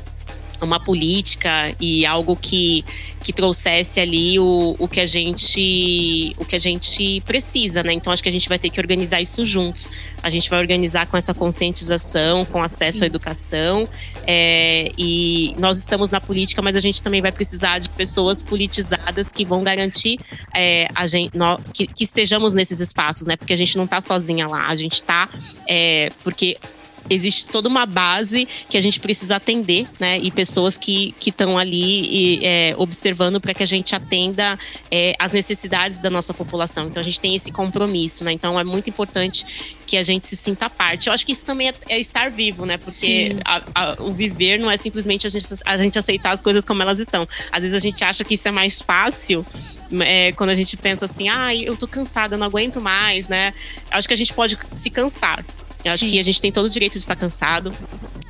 [0.65, 2.85] uma política e algo que,
[3.23, 7.93] que trouxesse ali o, o que a gente o que a gente precisa, né?
[7.93, 9.91] Então acho que a gente vai ter que organizar isso juntos.
[10.23, 13.05] A gente vai organizar com essa conscientização, com acesso Sim.
[13.05, 13.89] à educação.
[14.27, 19.31] É, e nós estamos na política, mas a gente também vai precisar de pessoas politizadas
[19.31, 20.19] que vão garantir
[20.55, 21.33] é, a gente,
[21.73, 23.37] que, que, estejamos nesses espaços, né?
[23.37, 25.29] Porque a gente não está sozinha lá, a gente está
[25.69, 26.57] é, porque
[27.09, 30.19] existe toda uma base que a gente precisa atender, né?
[30.19, 34.59] E pessoas que estão ali e, é, observando para que a gente atenda
[34.91, 36.87] é, as necessidades da nossa população.
[36.87, 38.33] Então a gente tem esse compromisso, né?
[38.33, 39.45] Então é muito importante
[39.87, 41.07] que a gente se sinta parte.
[41.07, 42.77] Eu acho que isso também é, é estar vivo, né?
[42.77, 46.65] Porque a, a, o viver não é simplesmente a gente, a gente aceitar as coisas
[46.65, 47.27] como elas estão.
[47.53, 49.47] Às vezes a gente acha que isso é mais fácil
[50.01, 53.55] é, quando a gente pensa assim, ah, eu tô cansada, não aguento mais, né?
[53.91, 55.45] Acho que a gente pode se cansar.
[55.89, 56.11] Eu acho Sim.
[56.11, 57.74] que a gente tem todo o direito de estar cansado.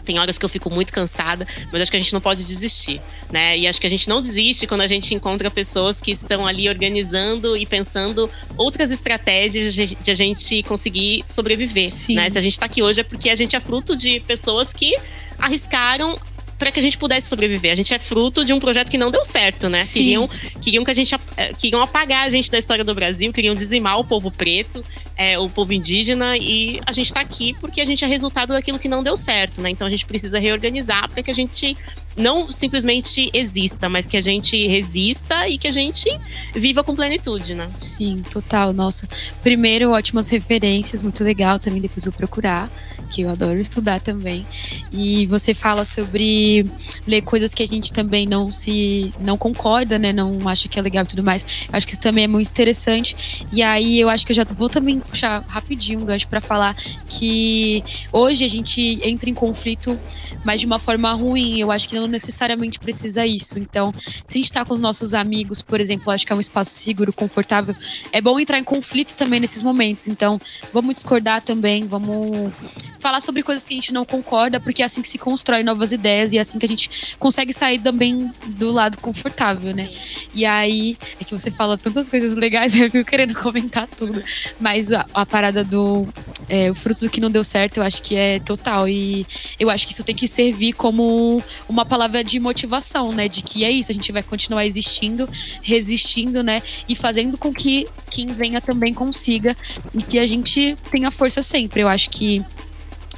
[0.04, 3.00] Tem horas que eu fico muito cansada, mas acho que a gente não pode desistir,
[3.30, 3.58] né?
[3.58, 6.68] E acho que a gente não desiste quando a gente encontra pessoas que estão ali
[6.68, 12.30] organizando e pensando outras estratégias de a gente conseguir sobreviver, né?
[12.30, 14.96] Se a gente está aqui hoje é porque a gente é fruto de pessoas que
[15.38, 16.16] arriscaram
[16.58, 17.72] para que a gente pudesse sobreviver.
[17.72, 19.80] A gente é fruto de um projeto que não deu certo, né?
[19.80, 20.28] Queriam,
[20.60, 23.98] queriam que a gente eh, queriam apagar a gente da história do Brasil, queriam dizimar
[23.98, 24.82] o povo preto,
[25.16, 28.78] é, o povo indígena e a gente está aqui porque a gente é resultado daquilo
[28.78, 29.70] que não deu certo, né?
[29.70, 31.76] Então a gente precisa reorganizar para que a gente
[32.16, 36.08] não simplesmente exista, mas que a gente resista e que a gente
[36.54, 37.68] viva com plenitude, né?
[37.78, 38.72] Sim, total.
[38.72, 39.08] Nossa,
[39.42, 42.70] primeiro ótimas referências, muito legal também depois vou procurar
[43.06, 44.44] que eu adoro estudar também.
[44.92, 46.66] E você fala sobre
[47.06, 50.12] ler coisas que a gente também não se não concorda, né?
[50.12, 51.66] Não acha que é legal e tudo mais.
[51.72, 53.46] Acho que isso também é muito interessante.
[53.52, 56.74] E aí eu acho que eu já vou também puxar rapidinho um gancho para falar
[57.08, 59.98] que hoje a gente entra em conflito,
[60.44, 61.58] mas de uma forma ruim.
[61.58, 63.58] Eu acho que não necessariamente precisa isso.
[63.58, 63.92] Então,
[64.26, 66.70] se a gente tá com os nossos amigos, por exemplo, acho que é um espaço
[66.70, 67.74] seguro, confortável,
[68.12, 70.08] é bom entrar em conflito também nesses momentos.
[70.08, 70.40] Então,
[70.72, 72.52] vamos discordar também, vamos
[72.98, 75.92] falar sobre coisas que a gente não concorda, porque é assim que se constrói novas
[75.92, 79.88] ideias e é assim que a gente consegue sair também do lado confortável, né?
[80.34, 84.22] E aí, é que você fala tantas coisas legais, eu fico querendo comentar tudo.
[84.60, 86.06] Mas a, a parada do
[86.48, 88.88] é, o fruto do que não deu certo, eu acho que é total.
[88.88, 89.26] E
[89.58, 93.28] eu acho que isso tem que servir como uma palavra de motivação, né?
[93.28, 95.28] De que é isso, a gente vai continuar existindo,
[95.62, 96.62] resistindo, né?
[96.88, 99.56] E fazendo com que quem venha também consiga
[99.94, 101.80] e que a gente tenha força sempre.
[101.80, 102.44] Eu acho que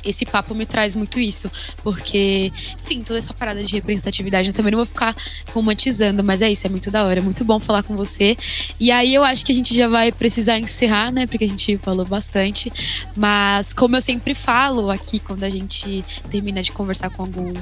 [0.05, 1.51] esse papo me traz muito isso,
[1.83, 5.15] porque, enfim, toda essa parada de representatividade eu também não vou ficar
[5.53, 8.37] romantizando, mas é isso, é muito da hora, é muito bom falar com você.
[8.79, 11.79] E aí eu acho que a gente já vai precisar encerrar, né, porque a gente
[11.79, 12.73] falou bastante,
[13.17, 17.53] mas como eu sempre falo aqui quando a gente termina de conversar com algum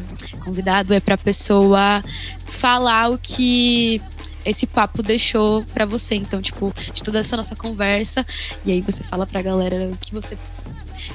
[0.44, 2.02] convidado, é pra pessoa
[2.46, 4.00] falar o que
[4.44, 6.14] esse papo deixou para você.
[6.14, 8.24] Então, tipo, de toda essa nossa conversa,
[8.64, 10.38] e aí você fala pra galera o que você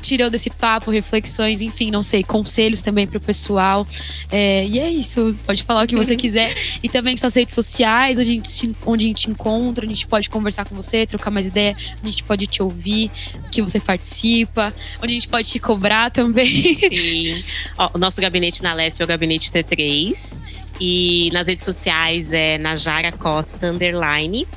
[0.02, 3.88] tirou desse papo, reflexões, enfim, não sei, conselhos também pro pessoal.
[4.32, 6.54] É, e é isso, pode falar o que você quiser.
[6.82, 10.30] E também suas redes sociais, onde a, gente, onde a gente encontra, a gente pode
[10.30, 13.12] conversar com você, trocar mais ideia, a gente pode te ouvir,
[13.52, 16.78] que você participa, onde a gente pode te cobrar também.
[16.78, 17.44] Sim.
[17.78, 20.62] Ó, o nosso gabinete na Lesp é o gabinete T3.
[20.84, 24.48] E nas redes sociais é Najara Costa Underline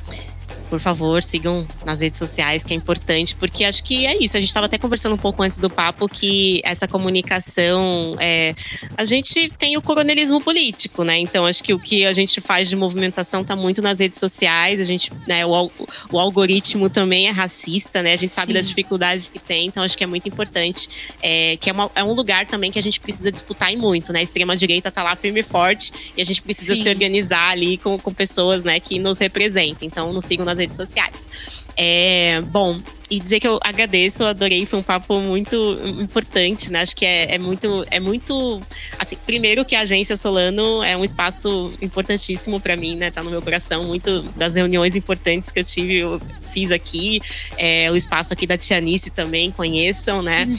[0.75, 4.35] por favor, sigam nas redes sociais, que é importante, porque acho que é isso.
[4.35, 8.13] A gente estava até conversando um pouco antes do papo que essa comunicação.
[8.19, 8.53] É,
[8.97, 11.17] a gente tem o coronelismo político, né?
[11.17, 14.81] Então, acho que o que a gente faz de movimentação está muito nas redes sociais.
[14.81, 15.71] A gente, né, o,
[16.11, 18.11] o algoritmo também é racista, né?
[18.11, 18.35] A gente Sim.
[18.35, 20.89] sabe das dificuldades que tem, então acho que é muito importante.
[21.21, 24.11] É, que é, uma, é, um lugar também que a gente precisa disputar e muito,
[24.11, 24.19] né?
[24.19, 26.83] A extrema-direita está lá firme e forte e a gente precisa Sim.
[26.83, 29.87] se organizar ali com, com pessoas né, que nos representem.
[29.87, 31.29] Então, nos sigam nas redes sociais.
[31.77, 35.55] É, bom, e dizer que eu agradeço, eu adorei, foi um papo muito
[35.99, 36.81] importante, né?
[36.81, 38.61] Acho que é, é, muito, é muito,
[38.97, 43.11] assim, primeiro que a agência Solano é um espaço importantíssimo para mim, né?
[43.11, 47.21] Tá no meu coração, muito das reuniões importantes que eu tive, eu fiz aqui,
[47.57, 50.49] é, o espaço aqui da Tianice também, conheçam, né?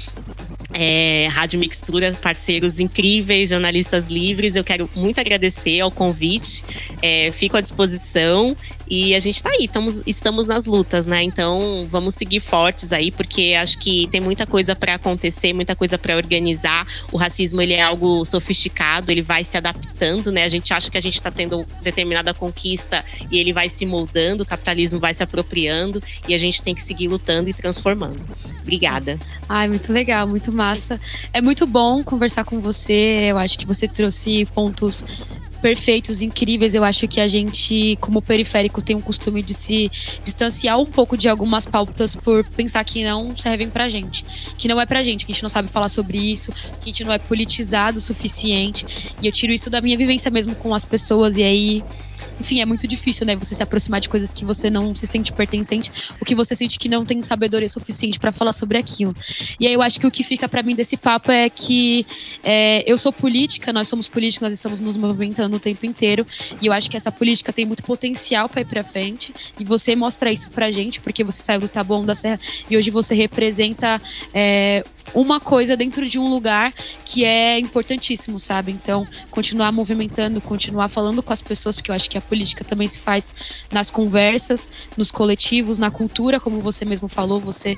[0.74, 4.56] É, Rádio Mixtura, parceiros incríveis, jornalistas livres.
[4.56, 6.62] Eu quero muito agradecer ao convite.
[7.02, 8.56] É, fico à disposição
[8.88, 11.22] e a gente tá aí, estamos, estamos nas lutas, né?
[11.22, 15.98] Então vamos seguir fortes aí, porque acho que tem muita coisa para acontecer, muita coisa
[15.98, 16.86] para organizar.
[17.10, 20.44] O racismo ele é algo sofisticado, ele vai se adaptando, né?
[20.44, 24.44] A gente acha que a gente está tendo determinada conquista e ele vai se moldando,
[24.44, 28.24] o capitalismo vai se apropriando e a gente tem que seguir lutando e transformando.
[28.62, 29.18] Obrigada.
[29.48, 31.00] Ai, muito legal, muito massa.
[31.32, 33.28] É muito bom conversar com você.
[33.30, 35.04] Eu acho que você trouxe pontos
[35.66, 36.76] perfeitos, incríveis.
[36.76, 39.90] Eu acho que a gente, como periférico, tem um costume de se
[40.22, 44.24] distanciar um pouco de algumas pautas por pensar que não servem pra gente.
[44.56, 46.84] Que não é pra gente, que a gente não sabe falar sobre isso, que a
[46.84, 48.86] gente não é politizado o suficiente.
[49.20, 51.82] E eu tiro isso da minha vivência mesmo com as pessoas, e aí
[52.40, 53.36] enfim, é muito difícil, né?
[53.36, 56.78] Você se aproximar de coisas que você não se sente pertencente, o que você sente
[56.78, 59.14] que não tem sabedoria suficiente para falar sobre aquilo.
[59.58, 62.06] E aí eu acho que o que fica para mim desse papo é que
[62.42, 66.26] é, eu sou política, nós somos políticos, nós estamos nos movimentando o tempo inteiro.
[66.60, 69.34] E eu acho que essa política tem muito potencial para ir para frente.
[69.58, 72.90] E você mostra isso pra gente, porque você saiu do Taboão da Serra e hoje
[72.90, 74.00] você representa
[74.34, 74.84] é,
[75.14, 76.72] uma coisa dentro de um lugar
[77.04, 78.72] que é importantíssimo, sabe?
[78.72, 82.86] Então, continuar movimentando, continuar falando com as pessoas, porque eu acho que a política também
[82.88, 87.76] se faz nas conversas, nos coletivos, na cultura, como você mesmo falou, você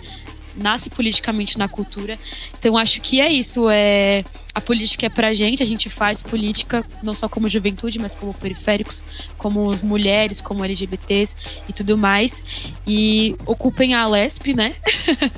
[0.58, 2.18] nasce politicamente na cultura.
[2.58, 3.68] Então acho que é isso.
[3.70, 4.24] É
[4.58, 8.34] a política é pra gente, a gente faz política não só como juventude, mas como
[8.34, 9.04] periféricos,
[9.36, 11.36] como mulheres, como LGBTs
[11.68, 12.42] e tudo mais.
[12.84, 14.74] E ocupem a Lesp, né?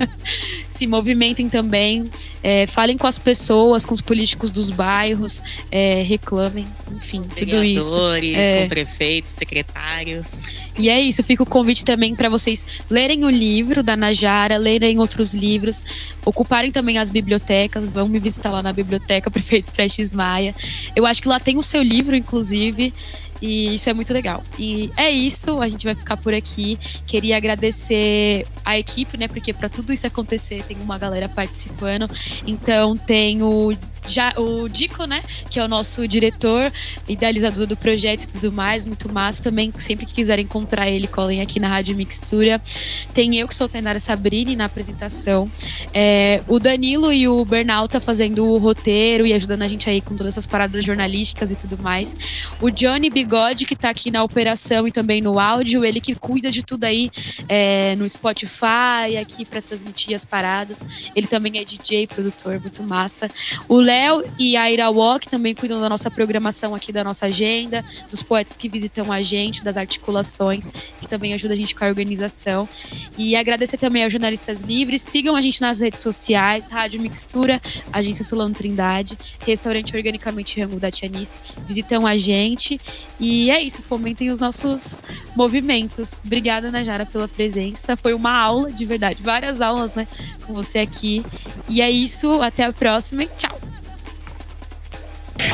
[0.67, 2.09] Se movimentem também,
[2.41, 7.95] é, falem com as pessoas, com os políticos dos bairros, é, reclamem, enfim, tudo isso.
[8.33, 8.63] É.
[8.63, 10.45] com prefeitos, secretários.
[10.77, 14.99] E é isso, fica o convite também para vocês lerem o livro da Najara, lerem
[14.99, 15.83] outros livros,
[16.25, 20.55] ocuparem também as bibliotecas, vão me visitar lá na biblioteca Prefeito Prestes Maia.
[20.95, 22.93] Eu acho que lá tem o seu livro, inclusive.
[23.41, 24.43] E isso é muito legal.
[24.59, 26.77] E é isso, a gente vai ficar por aqui.
[27.07, 29.27] Queria agradecer a equipe, né?
[29.27, 32.07] Porque para tudo isso acontecer tem uma galera participando.
[32.45, 33.75] Então tem o
[34.07, 36.71] já o Dico, né, que é o nosso diretor,
[37.07, 39.43] idealizador do projeto e tudo mais, muito massa.
[39.43, 42.61] Também, sempre que quiserem encontrar ele, colhem aqui na Rádio Mixtura.
[43.13, 45.49] Tem eu, que sou Tainara Sabrini, na apresentação.
[45.93, 50.01] É, o Danilo e o Bernal tá fazendo o roteiro e ajudando a gente aí
[50.01, 52.17] com todas essas paradas jornalísticas e tudo mais.
[52.61, 56.51] O Johnny Bigode, que tá aqui na operação e também no áudio, ele que cuida
[56.51, 57.09] de tudo aí
[57.47, 61.11] é, no Spotify, aqui para transmitir as paradas.
[61.15, 63.29] Ele também é DJ, produtor, muito massa.
[63.67, 67.83] O Léo e a Ira Walk também cuidam da nossa programação aqui, da nossa agenda,
[68.09, 71.89] dos poetas que visitam a gente, das articulações, que também ajuda a gente com a
[71.89, 72.69] organização.
[73.17, 75.01] E agradecer também aos jornalistas livres.
[75.01, 77.61] Sigam a gente nas redes sociais, Rádio Mixtura,
[77.91, 81.41] Agência Solano Trindade, Restaurante Organicamente Rango da Tianice.
[81.67, 82.79] Visitam a gente.
[83.19, 84.99] E é isso, fomentem os nossos
[85.35, 86.21] movimentos.
[86.25, 87.97] Obrigada, Najara, pela presença.
[87.97, 89.21] Foi uma aula, de verdade.
[89.21, 90.07] Várias aulas, né,
[90.47, 91.25] com você aqui.
[91.67, 93.59] E é isso, até a próxima e tchau!